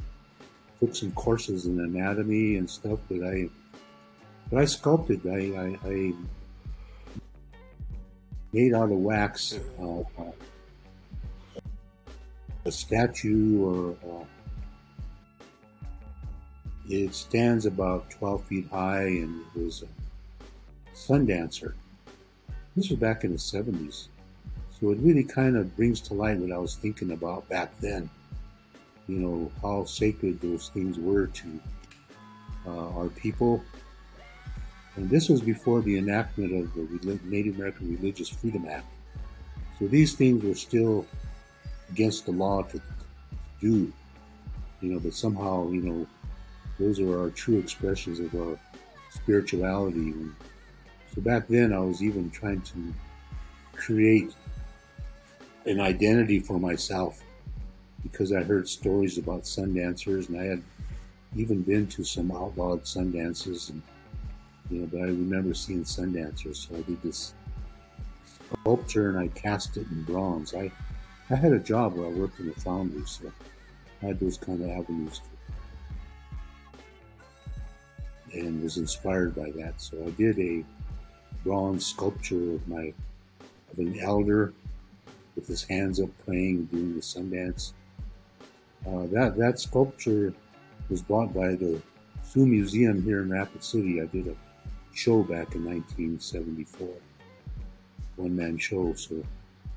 took 0.80 0.96
some 0.96 1.12
courses 1.12 1.66
in 1.66 1.80
anatomy 1.80 2.58
and 2.58 2.70
stuff 2.70 3.00
that 3.10 3.24
I 3.24 3.50
that 4.52 4.60
I 4.60 4.66
sculpted. 4.66 5.22
I, 5.26 5.78
I, 5.86 5.90
I 5.90 6.14
made 8.54 8.74
out 8.74 8.92
of 8.92 8.98
wax 8.98 9.60
uh, 9.80 10.00
uh, 10.00 10.32
a 12.66 12.72
statue 12.72 13.62
or 13.64 13.96
uh, 14.10 14.26
it 16.90 17.14
stands 17.14 17.66
about 17.66 18.10
12 18.12 18.44
feet 18.46 18.68
high 18.70 19.08
and 19.08 19.44
it 19.56 19.64
was 19.64 19.84
a 19.84 20.96
sun 20.96 21.26
dancer. 21.26 21.76
This 22.76 22.90
was 22.90 23.00
back 23.00 23.24
in 23.24 23.32
the 23.32 23.38
70s. 23.38 24.08
So 24.80 24.92
it 24.92 24.98
really 25.00 25.24
kind 25.24 25.56
of 25.56 25.76
brings 25.76 26.02
to 26.02 26.14
light 26.14 26.38
what 26.38 26.52
I 26.52 26.58
was 26.58 26.76
thinking 26.76 27.12
about 27.12 27.48
back 27.50 27.72
then. 27.80 28.10
You 29.08 29.18
know, 29.18 29.52
how 29.62 29.86
sacred 29.86 30.42
those 30.42 30.70
things 30.70 31.00
were 31.00 31.28
to 31.28 31.60
uh, 32.68 32.90
our 32.98 33.08
people. 33.10 33.64
And 34.96 35.10
this 35.10 35.30
was 35.30 35.42
before 35.42 35.82
the 35.82 35.98
enactment 35.98 36.54
of 36.54 36.74
the 36.74 37.20
Native 37.24 37.56
American 37.56 37.96
Religious 37.96 38.30
Freedom 38.30 38.68
Act. 38.70 38.86
So 39.80 39.88
these 39.88 40.14
things 40.14 40.44
were 40.44 40.56
still 40.56 41.06
against 41.90 42.26
the 42.26 42.32
law 42.32 42.64
to 42.64 42.82
do, 43.60 43.92
you 44.82 44.94
know, 44.94 45.00
but 45.00 45.14
somehow, 45.14 45.70
you 45.70 45.82
know, 45.82 46.08
those 46.80 47.00
are 47.00 47.20
our 47.20 47.30
true 47.30 47.58
expressions 47.58 48.20
of 48.20 48.34
our 48.36 48.60
spirituality. 49.10 50.14
So 51.14 51.22
back 51.22 51.48
then, 51.48 51.74
I 51.74 51.80
was 51.80 52.04
even 52.04 52.30
trying 52.30 52.62
to 52.62 52.94
create 53.74 54.34
an 55.66 55.80
identity 55.80 56.40
for 56.40 56.60
myself 56.60 57.22
because 58.04 58.32
I 58.32 58.44
heard 58.44 58.68
stories 58.68 59.18
about 59.18 59.48
sun 59.48 59.74
dancers 59.74 60.30
and 60.30 60.40
I 60.40 60.44
had 60.44 60.64
even 61.36 61.62
been 61.62 61.88
to 61.88 62.04
some 62.04 62.32
outlawed 62.32 62.86
sun 62.86 63.12
dances 63.12 63.70
and 63.70 63.82
you 64.70 64.80
know, 64.82 64.88
but 64.92 65.00
I 65.00 65.06
remember 65.06 65.54
seeing 65.54 65.86
sun 65.86 66.14
dancers, 66.14 66.68
so 66.68 66.76
I 66.76 66.82
did 66.82 67.02
this 67.04 67.34
sculpture 68.62 69.10
and 69.10 69.20
I 69.20 69.28
cast 69.30 69.78
it 69.78 69.86
in 69.92 70.04
bronze. 70.04 70.54
I 70.54 70.72
I 71.30 71.36
had 71.36 71.54
a 71.54 71.60
job 71.60 71.96
where 71.96 72.08
I 72.08 72.10
worked 72.10 72.40
in 72.40 72.50
a 72.50 72.54
foundry, 72.54 73.04
so 73.06 73.32
I 74.02 74.08
had 74.08 74.20
those 74.20 74.38
kind 74.38 74.62
of 74.64 74.70
avenues 74.70 75.22
and 78.36 78.62
was 78.62 78.78
inspired 78.78 79.36
by 79.36 79.52
that. 79.52 79.82
So 79.82 79.98
I 80.06 80.12
did 80.12 80.40
a 80.40 80.64
bronze 81.44 81.86
sculpture 81.86 82.54
of 82.54 82.68
my 82.68 82.94
of 83.72 83.80
an 83.80 84.00
elder 84.00 84.54
with 85.36 85.48
his 85.48 85.64
hands 85.64 86.00
up 86.00 86.10
praying, 86.26 86.66
doing 86.66 86.96
the 86.96 87.02
sun 87.02 87.30
dance. 87.30 87.74
Uh, 88.88 89.06
that 89.12 89.36
that 89.38 89.60
sculpture 89.60 90.34
was 90.90 91.02
bought 91.02 91.34
by 91.34 91.56
the 91.56 91.82
Sioux 92.24 92.46
Museum 92.46 93.02
here 93.02 93.22
in 93.22 93.32
Rapid 93.32 93.64
City. 93.64 94.02
I 94.02 94.06
did 94.06 94.28
a 94.28 94.36
show 94.94 95.24
back 95.24 95.56
in 95.56 95.66
1974, 95.66 96.88
one 98.18 98.36
man 98.36 98.58
show. 98.58 98.94
So 98.94 99.24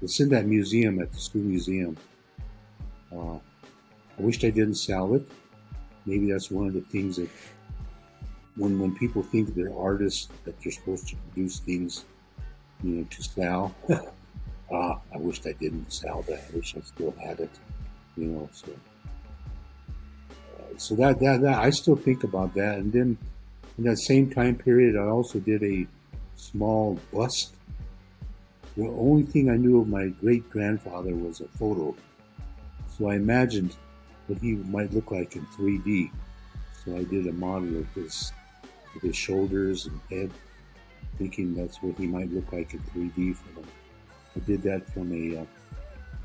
it's 0.03 0.21
in 0.21 0.29
that 0.31 0.47
museum 0.47 1.01
at 1.01 1.13
the 1.13 1.19
Sioux 1.19 1.41
museum. 1.41 1.97
Uh, 3.13 3.35
I 3.37 4.23
wished 4.23 4.45
I 4.45 4.51
didn't 4.51 4.75
sell 4.75 5.15
it. 5.15 5.27
Maybe 6.07 6.31
that's 6.31 6.51
one 6.51 6.67
of 6.67 6.75
the 6.75 6.81
things 6.81 7.17
that 7.17 7.29
when 8.59 8.79
when 8.79 8.95
people 8.95 9.23
think 9.23 9.55
they're 9.55 9.75
artists 9.75 10.29
that 10.45 10.61
they're 10.61 10.73
supposed 10.73 11.09
to 11.09 11.17
produce 11.17 11.61
things, 11.61 12.05
you 12.83 12.91
know, 12.91 13.07
to 13.09 13.23
sell. 13.23 13.75
ah, 14.73 14.99
I 15.15 15.17
wished 15.17 15.47
I 15.47 15.53
didn't 15.53 15.93
sell 15.93 16.23
that. 16.23 16.45
I 16.53 16.57
wish 16.57 16.77
I 16.77 16.81
still 16.81 17.15
had 17.23 17.41
it, 17.41 17.51
you 18.17 18.27
know. 18.27 18.49
So, 18.53 18.73
uh, 20.59 20.77
so 20.77 20.95
that, 20.97 21.21
that 21.21 21.41
that 21.43 21.59
I 21.59 21.71
still 21.71 21.97
think 21.97 22.25
about 22.25 22.55
that. 22.55 22.79
And 22.79 22.93
then 22.93 23.17
in 23.79 23.85
that 23.85 23.99
same 23.99 24.29
time 24.29 24.57
period, 24.57 24.97
I 24.97 25.07
also 25.07 25.39
did 25.39 25.63
a 25.63 25.87
small 26.35 26.99
bust. 27.13 27.55
The 28.77 28.87
only 28.89 29.25
thing 29.25 29.51
I 29.51 29.57
knew 29.57 29.81
of 29.81 29.89
my 29.89 30.09
great 30.09 30.49
grandfather 30.51 31.15
was 31.15 31.41
a 31.41 31.49
photo, 31.49 31.97
so 32.97 33.09
I 33.09 33.15
imagined 33.17 33.77
what 34.27 34.41
he 34.41 34.53
might 34.55 34.93
look 34.93 35.11
like 35.11 35.37
in 35.37 35.45
3D. 35.47 36.11
So 36.85 36.97
I 36.97 37.05
did 37.05 37.27
a 37.27 37.33
model 37.33 37.79
of 37.79 37.93
his, 37.95 38.33
of 38.95 39.03
his 39.03 39.17
shoulders 39.17 39.87
and 39.87 40.01
head, 40.11 40.31
thinking 41.19 41.55
that's 41.55 41.83
what 41.83 41.97
he 41.97 42.07
might 42.07 42.33
look 42.33 42.53
like 42.53 42.75
in 42.75 42.81
3D 42.81 43.37
for 43.37 43.61
them. 43.61 43.69
I 44.37 44.41
did 44.41 44.63
that 44.63 44.89
from 44.93 45.13
a, 45.13 45.41
uh, 45.41 45.47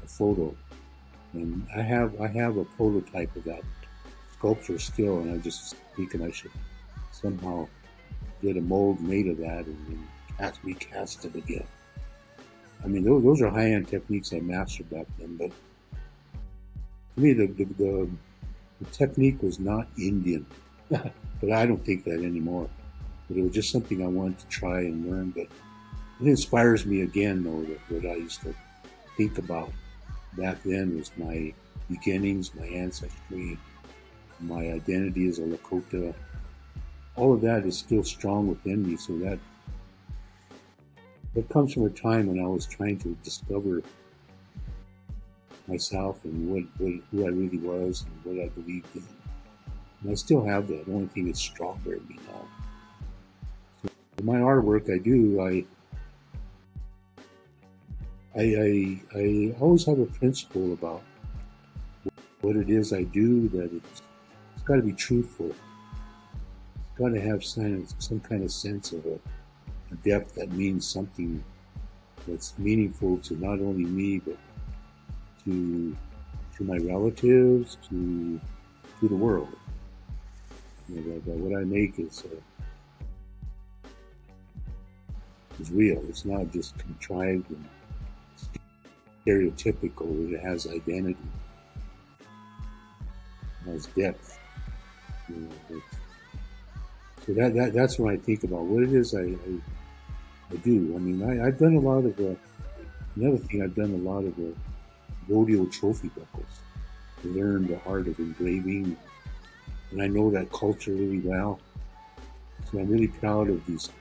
a 0.04 0.08
photo, 0.08 0.56
and 1.34 1.66
I 1.76 1.82
have 1.82 2.20
I 2.22 2.28
have 2.28 2.58
a 2.58 2.66
prototype 2.66 3.36
of 3.36 3.44
that 3.46 3.64
sculpture 4.38 4.80
still, 4.80 5.20
and 5.20 5.34
I 5.34 5.38
just 5.38 5.76
thinking 5.96 6.22
I 6.22 6.32
should 6.32 6.52
somehow 7.12 7.68
get 8.42 8.58
a 8.58 8.62
mold 8.62 9.00
made 9.02 9.28
of 9.28 9.38
that 9.38 9.66
and 9.66 9.88
then 9.88 10.08
cast, 10.38 10.60
recast 10.64 11.26
it 11.26 11.36
again. 11.36 11.66
I 12.84 12.88
mean, 12.88 13.04
those, 13.04 13.24
those 13.24 13.42
are 13.42 13.50
high 13.50 13.72
end 13.72 13.88
techniques 13.88 14.34
I 14.34 14.42
mastered 14.42 14.90
back 14.90 15.08
then, 15.18 15.38
but 15.38 15.52
to 17.16 17.22
me, 17.22 17.34
the, 17.34 17.48
the, 17.48 17.64
the, 17.64 18.10
the 18.82 18.86
technique 18.92 19.42
was 19.42 19.60
not 19.60 19.88
Indian, 19.98 20.46
but 21.44 21.52
I 21.52 21.66
don't 21.66 21.84
think 21.84 22.06
that 22.06 22.24
anymore. 22.24 22.70
But 23.28 23.36
it 23.36 23.44
was 23.44 23.52
just 23.52 23.70
something 23.70 24.02
I 24.02 24.08
wanted 24.08 24.40
to 24.40 24.48
try 24.48 24.80
and 24.82 25.12
learn. 25.12 25.32
But 25.32 25.48
it 26.22 26.28
inspires 26.28 26.86
me 26.86 27.02
again, 27.02 27.44
though, 27.44 27.64
that 27.64 27.80
what 27.90 28.10
I 28.10 28.16
used 28.16 28.42
to 28.44 28.56
think 29.18 29.38
about 29.38 29.70
back 30.38 30.64
then 30.64 30.98
was 30.98 31.12
my 31.18 31.54
beginnings, 31.90 32.56
my 32.56 32.66
ancestry, 32.66 33.58
my 34.40 34.72
identity 34.72 35.28
as 35.28 35.40
a 35.40 35.42
Lakota. 35.42 36.14
All 37.18 37.34
of 37.34 37.42
that 37.42 37.66
is 37.66 37.78
still 37.78 38.06
strong 38.06 38.48
within 38.48 38.88
me. 38.88 38.96
So 38.96 39.18
that 39.18 39.38
that 41.34 41.50
comes 41.50 41.74
from 41.74 41.88
a 41.88 41.90
time 41.90 42.28
when 42.28 42.40
I 42.40 42.48
was 42.48 42.66
trying 42.66 43.00
to 43.00 43.18
discover 43.22 43.82
myself 45.68 46.24
and 46.24 46.50
what, 46.50 46.64
what 46.78 46.94
who 47.12 47.26
I 47.26 47.30
really 47.30 47.58
was 47.58 48.06
and 48.06 48.38
what 48.38 48.46
I 48.46 48.48
believed 48.48 48.96
in. 48.96 49.04
And 50.04 50.12
I 50.12 50.16
still 50.16 50.44
have 50.44 50.68
that. 50.68 50.86
The 50.86 50.94
only 50.94 51.08
thing 51.08 51.30
is 51.30 51.40
stronger 51.40 51.94
in 51.94 52.08
me 52.08 52.20
now. 52.28 52.46
So 53.84 54.24
my 54.24 54.38
artwork, 54.38 54.94
I 54.94 54.98
do. 55.00 55.42
I 55.42 55.66
I, 58.36 58.42
I, 58.42 59.02
I 59.16 59.56
always 59.60 59.86
have 59.86 60.00
a 60.00 60.08
principle 60.08 60.74
about 60.74 61.04
what 62.42 62.56
it 62.56 62.70
is 62.70 62.92
I 62.92 63.04
do 63.04 63.48
that 63.50 63.72
it's, 63.72 64.02
it's 64.56 64.64
got 64.64 64.78
to 64.78 64.82
be 64.82 64.92
truthful. 64.92 65.52
It's 65.52 66.98
got 66.98 67.10
to 67.10 67.22
have 67.22 67.44
some, 67.44 67.86
some 68.00 68.20
kind 68.20 68.44
of 68.44 68.52
sense 68.52 68.92
of 68.92 69.06
a, 69.06 69.20
a 69.92 69.96
depth 70.04 70.34
that 70.36 70.52
means 70.52 70.88
something 70.88 71.44
that's 72.28 72.58
meaningful 72.58 73.20
to 73.20 73.36
not 73.36 73.60
only 73.60 73.86
me 73.86 74.20
but 74.20 74.38
to 75.46 75.96
to 76.58 76.64
my 76.64 76.78
relatives, 76.78 77.78
to 77.90 78.40
to 79.00 79.08
the 79.08 79.16
world. 79.16 79.56
You 80.90 80.96
know, 80.96 81.14
that, 81.14 81.26
that 81.26 81.38
what 81.38 81.60
I 81.60 81.64
make 81.64 82.00
is 82.00 82.24
uh, 82.26 83.90
is 85.60 85.72
real. 85.72 86.04
It's 86.10 86.26
not 86.26 86.52
just 86.52 86.78
contrived 86.78 87.50
and 87.50 87.66
stereotypical. 89.26 90.34
It 90.34 90.40
has 90.42 90.68
identity, 90.68 91.18
it 93.66 93.72
has 93.72 93.86
depth. 93.88 94.40
You 95.30 95.48
know, 95.70 95.82
so 97.26 97.34
that, 97.34 97.54
that 97.56 97.74
that's 97.74 97.98
when 97.98 98.14
I 98.14 98.18
think 98.18 98.44
about 98.44 98.64
what 98.64 98.84
it 98.84 98.92
is 98.92 99.16
I, 99.16 99.22
I 99.22 99.62
I 100.52 100.56
do. 100.58 100.94
I 100.96 101.00
mean, 101.00 101.24
I, 101.24 101.48
I've 101.48 101.58
done 101.58 101.76
a 101.76 101.80
lot 101.80 102.06
of, 102.06 102.20
uh, 102.20 102.36
another 103.16 103.38
thing, 103.38 103.64
I've 103.64 103.76
done 103.76 103.94
a 103.94 103.98
lot 103.98 104.24
of 104.24 104.38
uh, 104.38 104.54
rodeo 105.28 105.66
trophy 105.66 106.10
buckles. 106.10 106.46
Learned 107.24 107.70
the 107.70 107.80
art 107.86 108.08
of 108.08 108.20
engraving, 108.20 108.98
and 109.94 110.02
I 110.02 110.08
know 110.08 110.32
that 110.32 110.52
culture 110.52 110.92
really 110.92 111.20
well. 111.20 111.60
So 112.72 112.80
I'm 112.80 112.90
really 112.90 113.08
proud 113.08 113.50
of 113.50 113.64
these, 113.68 113.92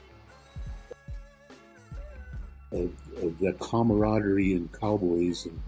of, 2.73 2.91
of 3.23 3.39
that 3.41 3.59
camaraderie 3.61 4.55
in 4.55 4.69
cowboys. 4.69 5.47
And 5.47 5.61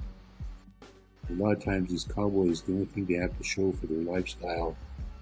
a 1.29 1.33
lot 1.35 1.53
of 1.53 1.65
times 1.65 1.91
these 1.91 2.05
cowboys, 2.05 2.63
the 2.63 2.73
only 2.73 2.87
thing 2.87 3.05
they 3.05 3.15
have 3.15 3.37
to 3.37 3.45
show 3.45 3.73
for 3.73 3.87
their 3.87 3.99
lifestyle 3.99 4.75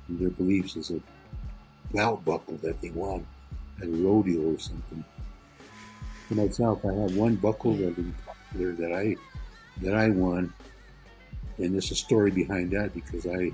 and 0.07 0.21
their 0.21 0.31
beliefs 0.31 0.77
is 0.77 0.93
a 0.93 1.01
belt 1.93 2.25
buckle 2.25 2.57
that 2.59 2.81
they 2.81 2.91
won 2.91 3.27
at 3.81 3.89
a 3.89 3.91
rodeo 3.91 4.55
or 4.55 4.59
something. 4.59 5.05
For 6.29 6.35
myself, 6.35 6.85
I 6.85 6.95
have 6.95 7.17
one 7.17 7.35
buckle 7.35 7.75
that 7.75 7.97
that 8.55 8.93
I 8.93 9.17
that 9.83 9.95
I 9.95 10.11
won, 10.11 10.53
and 11.59 11.75
there's 11.75 11.91
a 11.91 11.97
story 11.97 12.31
behind 12.31 12.71
that 12.71 12.95
because 12.95 13.27
I 13.27 13.51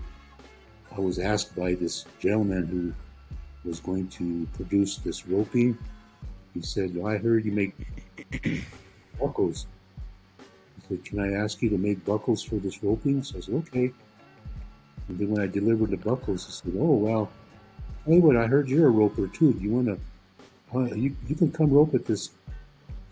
I 0.99 1.01
was 1.01 1.21
asked 1.21 1.55
by 1.55 1.75
this 1.75 2.07
gentleman 2.19 2.67
who 2.67 3.69
was 3.69 3.79
going 3.79 4.09
to 4.09 4.49
produce 4.55 4.97
this 4.97 5.29
roping. 5.29 5.79
He 6.55 6.61
said, 6.61 6.99
"I 6.99 7.19
heard 7.19 7.45
you 7.45 7.53
make 7.53 7.73
buckles." 9.21 9.67
He 10.39 10.83
said, 10.89 11.05
"Can 11.05 11.21
I 11.21 11.35
ask 11.35 11.63
you 11.63 11.71
to 11.71 11.79
make 11.79 12.05
buckles 12.05 12.43
for 12.43 12.57
this 12.57 12.83
roping?" 12.83 13.23
So 13.23 13.39
I 13.39 13.41
said, 13.43 13.55
"Okay." 13.55 13.93
And 15.07 15.19
then 15.21 15.31
when 15.31 15.41
I 15.41 15.47
delivered 15.47 15.91
the 15.91 15.99
buckles, 15.99 16.47
he 16.47 16.51
said, 16.53 16.77
"Oh 16.77 16.97
well, 16.97 17.31
what 18.05 18.37
I 18.37 18.49
heard 18.49 18.69
you're 18.69 18.89
a 18.89 18.91
roper 18.91 19.29
too. 19.29 19.53
Do 19.53 19.61
you 19.61 19.71
want 19.71 19.87
to? 19.87 19.99
Uh, 20.75 20.95
you 20.97 21.15
you 21.29 21.37
can 21.37 21.53
come 21.53 21.71
rope 21.71 21.95
at 21.95 22.07
this." 22.07 22.31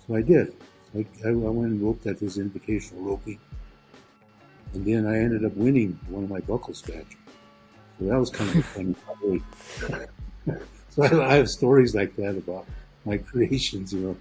So 0.09 0.17
I 0.17 0.23
did. 0.23 0.53
I, 0.93 1.07
I 1.25 1.31
went 1.31 1.71
and 1.71 1.81
roped 1.81 2.05
at 2.09 2.19
his 2.19 2.37
invitational 2.37 3.07
roping, 3.07 3.39
and 4.75 4.85
then 4.85 5.07
I 5.07 5.19
ended 5.19 5.45
up 5.45 5.55
winning 5.55 5.97
one 6.09 6.25
of 6.25 6.31
my 6.31 6.41
buckle 6.41 6.75
scratches. 6.75 7.17
So 7.99 8.05
that 8.07 8.19
was 8.19 8.31
kind 8.31 8.51
of 8.51 8.57
a 8.57 8.63
funny 8.63 9.43
so 10.91 11.03
I, 11.03 11.33
I 11.33 11.35
have 11.37 11.49
stories 11.49 11.95
like 11.95 12.15
that 12.17 12.37
about 12.37 12.67
my 13.05 13.19
creations, 13.19 13.93
you 13.93 14.01
know. 14.01 14.17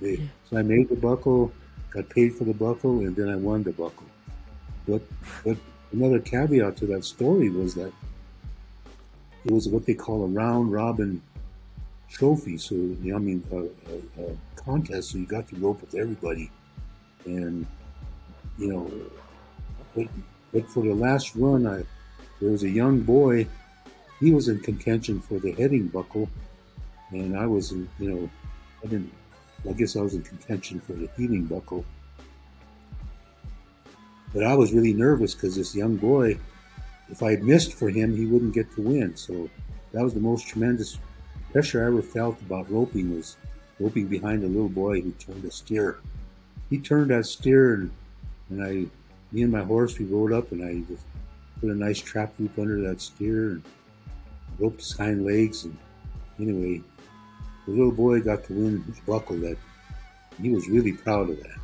They, 0.00 0.28
so 0.48 0.56
I 0.56 0.62
made 0.62 0.88
the 0.88 0.96
buckle, 0.96 1.52
got 1.90 2.08
paid 2.08 2.34
for 2.34 2.44
the 2.44 2.54
buckle, 2.54 3.00
and 3.00 3.14
then 3.14 3.28
I 3.28 3.36
won 3.36 3.62
the 3.62 3.72
buckle. 3.72 4.06
But 4.86 5.02
but 5.44 5.56
another 5.92 6.20
caveat 6.20 6.76
to 6.78 6.86
that 6.86 7.04
story 7.04 7.50
was 7.50 7.74
that 7.74 7.92
it 9.44 9.52
was 9.52 9.68
what 9.68 9.84
they 9.84 9.94
call 9.94 10.24
a 10.24 10.26
round 10.26 10.72
robin 10.72 11.20
trophy. 12.08 12.56
So 12.56 12.74
you 12.74 12.98
know, 13.02 13.16
I 13.16 13.18
mean, 13.18 13.44
a, 13.52 13.56
a, 14.22 14.30
a 14.30 14.36
contest. 14.56 15.10
So 15.10 15.18
you 15.18 15.26
got 15.26 15.48
to 15.48 15.56
rope 15.56 15.80
with 15.80 15.94
everybody, 15.94 16.50
and 17.24 17.66
you 18.58 18.68
know, 18.68 18.90
but 19.94 20.06
but 20.52 20.70
for 20.70 20.82
the 20.82 20.94
last 20.94 21.34
run, 21.34 21.66
I 21.66 21.84
there 22.40 22.50
was 22.50 22.62
a 22.62 22.70
young 22.70 23.00
boy. 23.00 23.46
He 24.20 24.32
was 24.32 24.48
in 24.48 24.60
contention 24.60 25.20
for 25.20 25.38
the 25.38 25.52
heading 25.52 25.88
buckle, 25.88 26.28
and 27.10 27.36
I 27.36 27.46
was, 27.46 27.72
you 27.72 27.88
know, 27.98 28.30
I 28.84 28.86
didn't. 28.88 29.12
I 29.68 29.72
guess 29.72 29.96
I 29.96 30.02
was 30.02 30.14
in 30.14 30.22
contention 30.22 30.80
for 30.80 30.92
the 30.92 31.08
heeling 31.16 31.44
buckle. 31.44 31.84
But 34.32 34.44
I 34.44 34.54
was 34.54 34.72
really 34.72 34.92
nervous 34.92 35.34
because 35.34 35.56
this 35.56 35.74
young 35.74 35.96
boy, 35.96 36.38
if 37.08 37.22
I 37.22 37.36
missed 37.36 37.72
for 37.72 37.88
him, 37.88 38.16
he 38.16 38.26
wouldn't 38.26 38.54
get 38.54 38.72
to 38.74 38.82
win. 38.82 39.16
So 39.16 39.50
that 39.92 40.02
was 40.02 40.14
the 40.14 40.20
most 40.20 40.46
tremendous 40.46 40.98
pressure 41.52 41.82
I 41.82 41.86
ever 41.88 42.02
felt 42.02 42.40
about 42.42 42.70
roping 42.70 43.14
was 43.14 43.36
roping 43.80 44.06
behind 44.06 44.44
a 44.44 44.48
little 44.48 44.68
boy 44.68 45.00
who 45.00 45.12
turned 45.12 45.44
a 45.44 45.50
steer. 45.50 45.98
He 46.70 46.78
turned 46.78 47.10
that 47.10 47.26
steer 47.26 47.74
and, 47.74 47.90
and 48.50 48.62
I, 48.62 48.70
me 49.32 49.42
and 49.42 49.52
my 49.52 49.62
horse, 49.62 49.98
we 49.98 50.04
rode 50.04 50.32
up 50.32 50.52
and 50.52 50.62
I 50.62 50.86
just 50.90 51.04
put 51.60 51.70
a 51.70 51.74
nice 51.74 52.00
trap 52.00 52.32
loop 52.38 52.58
under 52.58 52.80
that 52.82 53.00
steer 53.00 53.50
and 53.50 53.62
roped 54.58 54.80
his 54.80 54.96
hind 54.96 55.24
legs. 55.24 55.64
And 55.64 55.76
anyway, 56.38 56.82
the 57.66 57.72
little 57.72 57.92
boy 57.92 58.20
got 58.20 58.44
to 58.44 58.52
win 58.52 58.84
the 58.86 59.00
buckle 59.10 59.36
that 59.38 59.56
he 60.40 60.50
was 60.50 60.68
really 60.68 60.92
proud 60.92 61.30
of 61.30 61.36
that. 61.42 61.58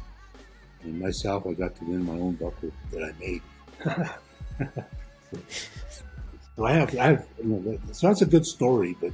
And 0.83 1.01
myself, 1.01 1.47
I 1.47 1.55
got 1.55 1.77
to 1.77 1.85
win 1.85 2.05
my 2.05 2.13
own 2.13 2.35
buckle 2.35 2.71
that 2.93 3.03
I 3.03 3.13
made. 3.19 3.43
so, 5.31 5.39
so 6.57 6.65
I 6.65 6.73
have, 6.73 6.97
I 6.99 7.07
have, 7.07 7.27
you 7.43 7.45
know, 7.45 7.79
so 7.93 8.09
that's 8.09 8.23
a 8.23 8.27
good 8.27 8.45
story, 8.45 8.97
but 9.01 9.13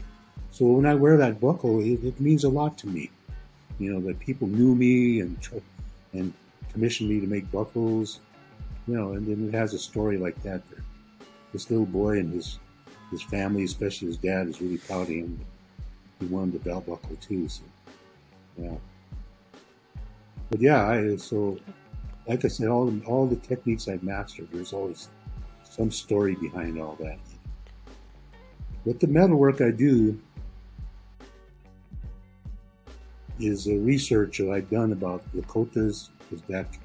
so 0.50 0.66
when 0.66 0.86
I 0.86 0.94
wear 0.94 1.16
that 1.16 1.40
buckle, 1.40 1.80
it, 1.80 2.04
it 2.04 2.20
means 2.20 2.44
a 2.44 2.48
lot 2.48 2.76
to 2.78 2.88
me. 2.88 3.10
You 3.78 3.94
know, 3.94 4.00
that 4.06 4.18
people 4.18 4.46
knew 4.48 4.74
me 4.74 5.20
and, 5.20 5.38
and 6.12 6.32
commissioned 6.72 7.08
me 7.08 7.20
to 7.20 7.26
make 7.26 7.50
buckles, 7.50 8.20
you 8.90 8.96
know, 8.96 9.12
and 9.12 9.24
then 9.24 9.48
it 9.48 9.54
has 9.56 9.72
a 9.72 9.78
story 9.78 10.18
like 10.18 10.42
that. 10.42 10.62
This 11.52 11.70
little 11.70 11.86
boy 11.86 12.18
and 12.18 12.32
his, 12.32 12.58
his 13.12 13.22
family, 13.22 13.62
especially 13.62 14.08
his 14.08 14.16
dad, 14.16 14.48
is 14.48 14.60
really 14.60 14.78
proud 14.78 15.02
of 15.02 15.08
him. 15.08 15.38
He 16.18 16.26
won 16.26 16.50
the 16.50 16.58
belt 16.58 16.86
buckle 16.86 17.16
too, 17.20 17.48
so, 17.48 17.62
yeah. 18.58 18.74
But 20.50 20.60
yeah, 20.60 20.88
I, 20.88 21.16
so 21.16 21.56
like 22.26 22.44
I 22.44 22.48
said, 22.48 22.66
all 22.66 22.92
all 23.06 23.26
the 23.26 23.36
techniques 23.36 23.86
I've 23.86 24.02
mastered, 24.02 24.48
there's 24.52 24.72
always 24.72 25.08
some 25.62 25.92
story 25.92 26.34
behind 26.34 26.80
all 26.80 26.96
that. 27.00 27.18
With 28.84 28.98
the 28.98 29.06
metalwork 29.06 29.60
I 29.60 29.70
do 29.70 30.20
is 33.38 33.68
a 33.68 33.76
research 33.78 34.38
that 34.38 34.50
I've 34.50 34.68
done 34.68 34.92
about 34.92 35.22
Lakotas, 35.32 36.08
was 36.32 36.40
back 36.42 36.80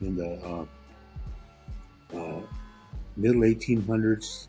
in 0.00 0.16
the 0.16 0.34
uh, 0.44 0.64
uh, 2.14 2.40
middle 3.16 3.42
1800s 3.42 4.48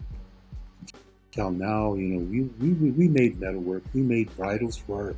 till 1.31 1.51
now. 1.51 1.93
You 1.93 2.07
know, 2.07 2.19
we, 2.19 2.41
we, 2.71 2.91
we 2.91 3.07
made 3.07 3.39
metalwork. 3.39 3.83
We 3.93 4.01
made 4.01 4.35
bridles 4.35 4.77
for 4.77 5.09
our, 5.09 5.15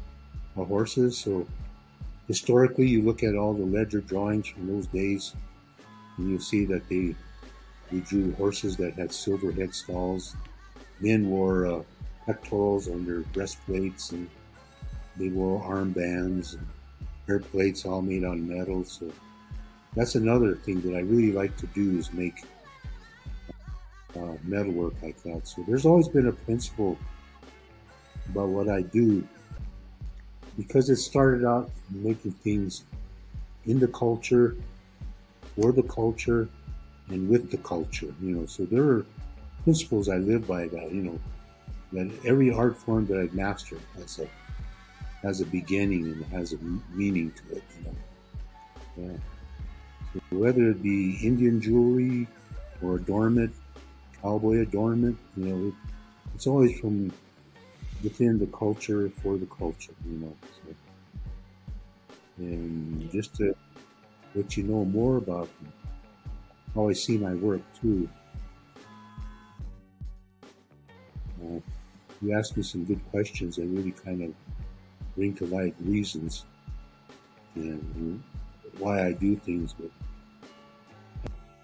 our 0.57 0.65
horses. 0.65 1.17
So 1.17 1.47
historically, 2.27 2.87
you 2.87 3.01
look 3.01 3.23
at 3.23 3.35
all 3.35 3.53
the 3.53 3.65
ledger 3.65 4.01
drawings 4.01 4.47
from 4.47 4.67
those 4.67 4.87
days, 4.87 5.33
and 6.17 6.29
you 6.29 6.39
see 6.39 6.65
that 6.65 6.87
they 6.89 7.15
we 7.91 8.01
drew 8.01 8.33
horses 8.35 8.77
that 8.77 8.93
had 8.93 9.11
silver 9.11 9.51
head 9.51 9.73
stalls. 9.73 10.35
Men 10.99 11.29
wore 11.29 11.65
uh, 11.65 11.81
pectorals 12.25 12.87
on 12.87 13.05
their 13.05 13.21
breastplates, 13.21 14.11
and 14.11 14.29
they 15.17 15.29
wore 15.29 15.63
armbands 15.63 16.53
and 16.53 16.67
hair 17.25 17.39
plates 17.39 17.85
all 17.85 18.01
made 18.01 18.23
on 18.23 18.47
metal. 18.47 18.83
So 18.83 19.11
that's 19.95 20.15
another 20.15 20.55
thing 20.55 20.81
that 20.81 20.95
I 20.95 20.99
really 20.99 21.31
like 21.31 21.55
to 21.57 21.67
do 21.67 21.97
is 21.97 22.13
make 22.13 22.43
uh, 24.15 24.33
metalwork 24.43 24.93
like 25.01 25.21
that. 25.23 25.47
So 25.47 25.63
there's 25.67 25.85
always 25.85 26.07
been 26.07 26.27
a 26.27 26.31
principle 26.31 26.97
about 28.29 28.49
what 28.49 28.69
I 28.69 28.81
do 28.81 29.27
because 30.57 30.89
it 30.89 30.97
started 30.97 31.45
out 31.45 31.71
making 31.89 32.31
things 32.31 32.83
in 33.65 33.79
the 33.79 33.87
culture, 33.87 34.55
for 35.55 35.71
the 35.71 35.83
culture, 35.83 36.49
and 37.09 37.29
with 37.29 37.49
the 37.49 37.57
culture. 37.57 38.13
You 38.21 38.35
know, 38.35 38.45
so 38.45 38.65
there 38.65 38.83
are 38.83 39.05
principles 39.63 40.09
I 40.09 40.17
live 40.17 40.47
by 40.47 40.67
that. 40.67 40.91
You 40.91 41.03
know, 41.03 41.19
that 41.93 42.11
every 42.25 42.51
art 42.51 42.77
form 42.77 43.05
that 43.07 43.19
I've 43.19 43.33
mastered 43.33 43.81
has 43.97 44.19
a 44.19 44.27
has 45.21 45.41
a 45.41 45.45
beginning 45.45 46.03
and 46.05 46.25
has 46.25 46.53
a 46.53 46.57
meaning 46.93 47.31
to 47.31 47.57
it. 47.57 47.63
You 47.77 47.85
know, 47.85 49.11
yeah. 49.11 49.17
Whether 50.32 50.72
it 50.72 50.82
be 50.82 51.18
Indian 51.24 51.62
jewelry 51.62 52.28
or 52.82 52.95
adornment, 52.95 53.53
cowboy 54.22 54.62
adornment, 54.62 55.18
you 55.38 55.45
know, 55.45 55.68
it, 55.68 55.74
it's 56.36 56.47
always 56.47 56.80
from 56.80 57.12
within 58.03 58.39
the 58.39 58.47
culture 58.47 59.10
for 59.22 59.38
the 59.38 59.45
culture, 59.45 59.93
you 60.05 60.18
know. 60.18 60.36
So, 60.66 60.76
and 62.38 63.12
just 63.12 63.36
to 63.36 63.55
let 64.36 64.55
you 64.57 64.64
know 64.64 64.86
more 64.86 65.18
about 65.18 65.49
how 66.74 66.89
I 66.89 66.93
see 66.93 67.18
my 67.18 67.34
work 67.36 67.62
too. 67.80 68.10
Uh, 71.41 71.60
you 72.22 72.34
asked 72.34 72.57
me 72.57 72.64
some 72.64 72.86
good 72.86 73.01
questions 73.12 73.55
that 73.55 73.66
really 73.66 73.91
kind 73.91 74.24
of 74.24 74.34
bring 75.16 75.34
to 75.36 75.45
light 75.47 75.76
reasons 75.80 76.45
and 77.55 78.24
why 78.78 79.05
I 79.05 79.12
do 79.14 79.36
things. 79.36 79.74
But 79.74 79.89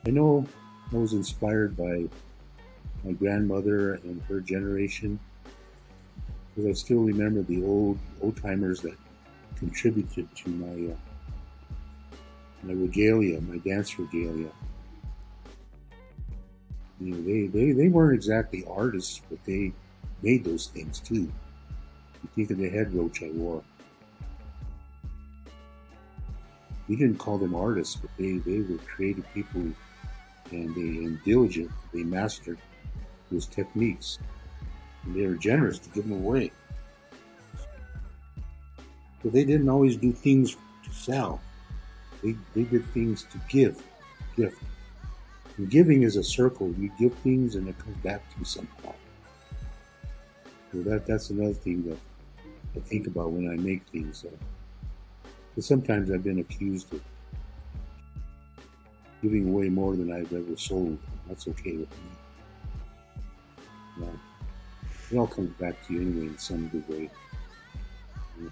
I 0.08 0.12
know 0.12 0.46
I 0.94 0.98
was 0.98 1.14
inspired 1.14 1.76
by 1.76 2.06
my 3.04 3.14
grandmother 3.14 3.96
and 3.96 4.22
her 4.30 4.40
generation 4.40 5.20
because 6.54 6.70
I 6.70 6.74
still 6.74 7.00
remember 7.00 7.42
the 7.42 7.64
old 7.64 7.98
old 8.22 8.38
timers 8.38 8.82
that 8.82 8.96
contributed 9.58 10.28
to 10.36 10.50
my 10.50 10.94
uh, 10.94 12.18
my 12.62 12.74
regalia, 12.74 13.42
my 13.42 13.58
dance 13.58 13.98
regalia. 13.98 14.50
You 17.02 17.16
know, 17.16 17.22
they, 17.24 17.48
they, 17.48 17.72
they 17.72 17.90
weren't 17.90 18.16
exactly 18.16 18.64
artists, 18.70 19.22
but 19.30 19.44
they 19.44 19.74
made 20.22 20.46
those 20.46 20.68
things 20.68 21.00
too. 21.00 21.32
You 22.24 22.30
think 22.36 22.52
of 22.52 22.58
the 22.58 22.70
head 22.70 22.94
roach 22.94 23.22
I 23.22 23.32
wore. 23.32 23.64
we 26.88 26.96
didn't 26.96 27.18
call 27.18 27.38
them 27.38 27.56
artists, 27.56 27.96
but 27.96 28.12
they, 28.18 28.38
they 28.38 28.60
were 28.62 28.78
creative 28.86 29.26
people 29.34 29.64
and 30.64 30.76
they 30.76 31.18
diligent. 31.26 31.72
They 31.94 32.04
mastered 32.04 32.58
those 33.32 33.48
techniques. 33.48 34.20
And 35.04 35.16
they 35.16 35.28
were 35.28 35.36
generous 35.36 35.80
to 35.80 35.90
give 35.90 36.08
them 36.08 36.24
away. 36.24 36.52
But 39.24 39.34
they 39.34 39.44
didn't 39.44 39.70
always 39.70 39.98
do 39.98 40.12
things 40.12 40.56
to 40.84 40.94
sell. 40.94 41.42
They, 42.24 42.36
they 42.56 42.64
did 42.64 42.86
things 42.94 43.24
to 43.32 43.40
give, 43.50 43.82
gift. 44.36 44.62
And 45.58 45.70
giving 45.70 46.04
is 46.04 46.16
a 46.16 46.24
circle. 46.24 46.74
You 46.78 46.92
give 47.00 47.14
things 47.16 47.56
and 47.56 47.68
it 47.68 47.78
comes 47.80 47.98
back 47.98 48.30
to 48.32 48.40
you 48.40 48.46
somehow. 48.46 48.94
So 50.72 50.82
that 50.84 51.06
that's 51.06 51.30
another 51.30 51.54
thing 51.54 51.84
that 51.84 51.98
I 52.76 52.80
think 52.80 53.08
about 53.08 53.32
when 53.32 53.50
I 53.50 53.56
make 53.56 53.84
things. 53.88 54.26
Uh, 54.26 55.62
sometimes 55.62 56.12
I've 56.12 56.24
been 56.24 56.40
accused 56.40 56.94
of 56.94 57.02
giving 59.26 59.50
away 59.50 59.70
more 59.70 59.96
than 59.96 60.12
I've 60.12 60.32
ever 60.32 60.56
sold. 60.56 61.00
That's 61.28 61.48
okay 61.48 61.78
with 61.78 61.90
me. 61.90 62.12
Yeah. 64.02 64.08
It 65.12 65.18
all 65.18 65.28
comes 65.28 65.50
back 65.54 65.76
to 65.88 65.94
you 65.94 66.02
anyway 66.02 66.28
in 66.28 66.38
some 66.38 66.70
way. 66.88 67.10
Yeah. 68.40 68.50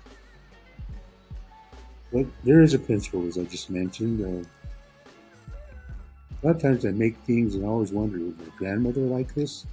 But 2.11 2.26
there 2.43 2.61
is 2.61 2.74
a 2.74 2.80
principle, 2.80 3.28
as 3.28 3.38
I 3.38 3.43
just 3.43 3.69
mentioned. 3.69 4.21
Uh, 4.21 4.47
a 6.41 6.47
lot 6.47 6.55
of 6.55 6.61
times 6.61 6.86
I 6.86 6.91
make 6.91 7.17
things 7.19 7.53
and 7.53 7.63
I 7.63 7.67
always 7.67 7.91
wonder, 7.91 8.17
would 8.17 8.39
my 8.39 8.53
grandmother 8.57 9.01
like 9.01 9.36
this? 9.36 9.67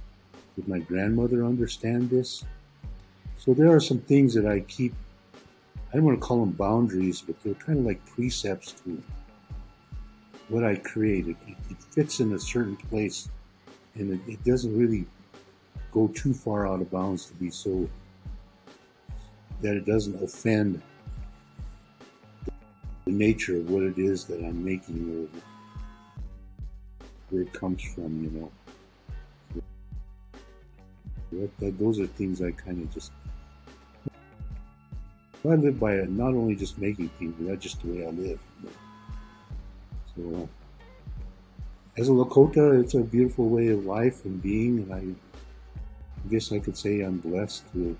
Would 0.55 0.67
my 0.67 0.79
grandmother 0.79 1.43
understand 1.45 2.11
this? 2.11 2.43
So 3.37 3.55
there 3.55 3.73
are 3.73 3.79
some 3.79 3.99
things 4.01 4.35
that 4.35 4.45
I 4.45 4.59
keep, 4.61 4.93
I 5.91 5.95
don't 5.95 6.05
want 6.05 6.19
to 6.19 6.25
call 6.25 6.41
them 6.41 6.51
boundaries, 6.51 7.21
but 7.21 7.41
they're 7.43 7.55
kind 7.55 7.79
of 7.79 7.85
like 7.85 8.05
precepts 8.05 8.73
to 8.83 9.01
what 10.51 10.65
I 10.65 10.75
created. 10.75 11.37
It, 11.47 11.55
it 11.69 11.81
fits 11.81 12.19
in 12.19 12.33
a 12.33 12.39
certain 12.39 12.75
place 12.75 13.29
and 13.95 14.13
it, 14.13 14.33
it 14.33 14.43
doesn't 14.43 14.77
really 14.77 15.05
go 15.91 16.07
too 16.09 16.33
far 16.33 16.67
out 16.67 16.81
of 16.81 16.91
bounds 16.91 17.25
to 17.27 17.33
be 17.35 17.49
so 17.49 17.89
that 19.61 19.75
it 19.75 19.85
doesn't 19.85 20.21
offend 20.21 20.81
the 23.05 23.11
nature 23.11 23.57
of 23.57 23.69
what 23.69 23.83
it 23.83 23.97
is 23.97 24.25
that 24.25 24.43
I'm 24.43 24.63
making 24.63 25.29
or 25.33 25.39
where 27.29 27.43
it 27.43 27.53
comes 27.53 27.81
from, 27.81 28.23
you 28.23 28.29
know. 28.31 28.51
That, 31.31 31.57
that, 31.59 31.79
those 31.79 31.99
are 31.99 32.07
things 32.07 32.41
I 32.41 32.51
kind 32.51 32.81
of 32.81 32.93
just. 32.93 33.13
I 35.43 35.55
live 35.55 35.79
by 35.79 35.93
it, 35.93 36.09
not 36.09 36.33
only 36.33 36.55
just 36.55 36.77
making 36.77 37.09
things, 37.17 37.33
but 37.37 37.47
that's 37.47 37.63
just 37.63 37.81
the 37.81 37.87
way 37.87 38.05
I 38.05 38.09
live. 38.09 38.39
As 41.97 42.07
a 42.07 42.11
Lakota, 42.11 42.81
it's 42.81 42.93
a 42.93 43.01
beautiful 43.01 43.49
way 43.49 43.67
of 43.67 43.85
life 43.85 44.23
and 44.25 44.41
being, 44.41 44.79
and 44.79 44.93
I, 44.93 46.29
guess 46.29 46.51
I 46.51 46.59
could 46.59 46.77
say 46.77 47.01
I'm 47.01 47.17
blessed 47.17 47.63
to 47.73 47.97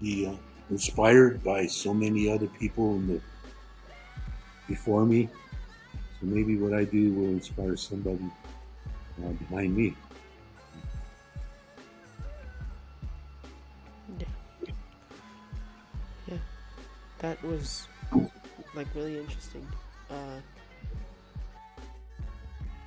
be 0.00 0.26
uh, 0.26 0.34
inspired 0.70 1.42
by 1.44 1.66
so 1.66 1.92
many 1.92 2.30
other 2.30 2.46
people 2.46 2.98
the, 3.00 3.20
before 4.66 5.04
me. 5.04 5.28
So 6.20 6.26
maybe 6.26 6.56
what 6.56 6.72
I 6.72 6.84
do 6.84 7.12
will 7.12 7.28
inspire 7.28 7.76
somebody 7.76 8.24
uh, 9.24 9.28
behind 9.32 9.76
me. 9.76 9.94
Yeah. 14.18 14.26
Yeah. 16.26 16.38
That 17.18 17.42
was 17.44 17.86
like 18.74 18.86
really 18.94 19.18
interesting. 19.18 19.66
Uh, 20.10 20.40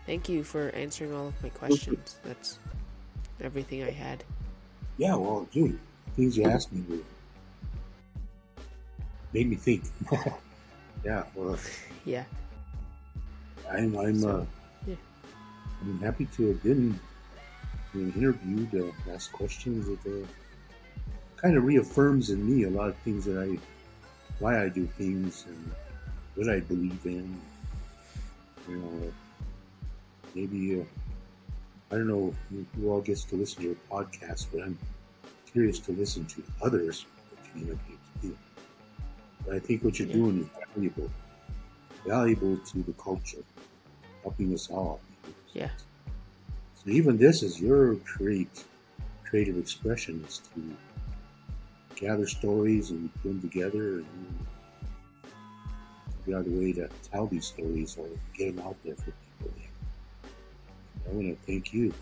thank 0.06 0.28
you 0.30 0.44
for 0.44 0.70
answering 0.70 1.14
all 1.14 1.28
of 1.28 1.44
my 1.44 1.50
questions. 1.50 2.18
That's 2.24 2.58
everything 3.42 3.84
I 3.84 3.92
had. 3.92 4.24
Yeah, 4.98 5.16
well, 5.16 5.48
dude, 5.52 5.80
things 6.16 6.38
you 6.38 6.46
asked 6.46 6.72
me 6.72 6.84
were 6.90 7.04
made 9.34 9.50
me 9.50 9.56
think. 9.56 9.84
yeah, 11.06 11.24
well, 11.36 11.58
yeah. 12.06 12.24
I'm 13.70 13.98
I'm 13.98 14.20
So, 14.20 14.30
uh, 14.30 14.46
yeah. 14.88 14.96
I'm 15.82 16.00
happy 16.00 16.26
to 16.38 16.48
have 16.50 16.64
been 16.64 17.00
being 17.94 18.14
interviewed, 18.14 18.94
uh, 19.08 19.12
asked 19.14 19.32
questions. 19.32 19.88
It 19.88 20.00
uh, 20.06 20.28
kind 21.38 21.58
of 21.58 21.64
reaffirms 21.64 22.30
in 22.30 22.48
me 22.48 22.64
a 22.64 22.70
lot 22.70 22.90
of 22.90 22.96
things 22.98 23.26
that 23.26 23.38
I, 23.38 23.58
why 24.40 24.64
I 24.64 24.70
do 24.70 24.86
things 24.86 25.46
and 25.48 25.72
what 26.42 26.50
I 26.50 26.60
believe 26.60 27.06
in. 27.06 27.40
You 28.68 28.76
know, 28.78 29.14
maybe 30.34 30.82
uh, 30.82 30.86
I 31.92 31.98
don't 31.98 32.08
know 32.08 32.34
who, 32.50 32.90
all 32.90 33.02
gets 33.02 33.24
to 33.26 33.36
listen 33.36 33.62
to 33.62 33.68
your 33.68 33.78
podcast, 33.92 34.48
but 34.52 34.64
I'm 34.64 34.78
curious 35.52 35.78
to 35.82 35.92
listen 35.92 36.26
to 36.26 36.44
others 36.64 37.06
that 37.30 37.60
you 37.60 37.68
interview 37.68 37.98
too. 38.22 38.38
But 39.46 39.56
I 39.56 39.60
think 39.60 39.84
what 39.84 40.00
you're 40.00 40.08
Yeah. 40.08 40.16
doing 40.16 40.40
is 40.42 40.48
valuable, 40.74 41.12
valuable 42.08 42.58
to 42.58 42.78
the 42.82 42.94
culture, 42.94 43.44
helping 44.24 44.52
us 44.56 44.72
all. 44.72 45.00
Yeah. 45.54 45.70
So 46.74 46.90
even 46.90 47.18
this 47.18 47.44
is 47.44 47.62
your 47.62 47.98
create, 47.98 48.66
creative 49.26 49.60
expression 49.60 50.26
is 50.28 50.42
to 50.56 50.76
gather 51.96 52.26
stories 52.26 52.90
and 52.90 53.14
put 53.22 53.24
them 53.30 53.42
together 53.42 54.00
and 54.00 54.48
figure 56.26 56.40
out 56.40 56.48
a 56.48 56.50
way 56.50 56.72
to 56.74 56.90
tell 57.12 57.28
these 57.28 57.46
stories 57.48 57.98
or 58.00 58.08
get 58.38 58.56
them 58.56 58.66
out 58.66 58.76
there 58.84 58.96
for 58.96 59.12
people. 59.40 59.54
I 61.08 61.14
want 61.14 61.28
to 61.28 61.46
thank 61.46 61.74
you. 61.74 61.94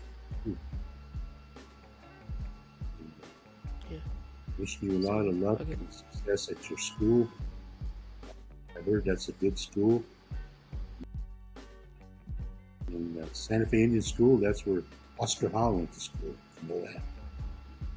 Yeah. 3.90 3.98
Wishing 4.58 4.90
you 4.90 4.98
a 4.98 5.04
lot 5.10 5.26
of 5.26 5.34
luck 5.36 5.60
Okay. 5.60 5.72
and 5.72 5.92
success 5.92 6.50
at 6.50 6.68
your 6.68 6.78
school. 6.78 7.28
I 8.76 8.82
heard 8.82 9.04
that's 9.04 9.28
a 9.28 9.32
good 9.32 9.58
school. 9.58 10.02
In 12.88 13.18
uh, 13.22 13.26
Santa 13.32 13.66
Fe 13.66 13.84
Indian 13.84 14.02
School, 14.02 14.36
that's 14.36 14.66
where 14.66 14.82
Oscar 15.18 15.48
Howe 15.48 15.72
went 15.72 15.92
to 15.92 16.00
school. 16.00 16.34
You 16.62 16.68
know 16.68 16.80
that. 16.82 17.02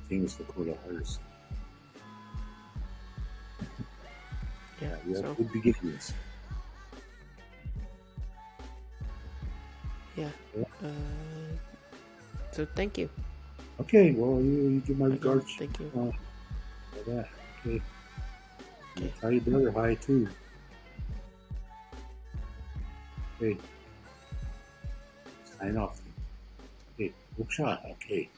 Famous 0.09 0.36
Dakota 0.36 0.78
artist. 0.88 1.19
Yeah. 4.84 5.21
So 5.21 5.34
good 5.36 5.51
beginnings. 5.51 6.13
yeah. 10.15 10.29
Yeah. 10.57 10.63
Uh, 10.84 11.55
so 12.51 12.65
thank 12.75 12.97
you. 12.97 13.09
Okay, 13.79 14.11
well, 14.11 14.39
you, 14.41 14.51
you 14.51 14.79
give 14.81 14.99
my 14.99 15.07
Again, 15.07 15.17
regards 15.17 15.55
Thank 15.57 15.79
you. 15.79 15.88
uh, 15.97 16.11
for 16.91 17.11
that. 17.11 17.27
Okay. 17.65 17.81
Okay. 18.97 19.13
Tell 19.19 19.31
your 19.31 19.41
brother 19.41 19.71
hi, 19.71 19.95
too. 19.95 20.27
Okay. 23.41 23.57
Sign 25.59 25.77
off. 25.77 25.99
Okay. 26.93 27.11
Okay. 27.39 28.29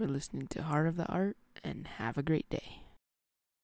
For 0.00 0.06
listening 0.06 0.46
to 0.46 0.62
Heart 0.62 0.86
of 0.86 0.96
the 0.96 1.04
Art 1.08 1.36
and 1.62 1.86
have 1.98 2.16
a 2.16 2.22
great 2.22 2.48
day. 2.48 2.79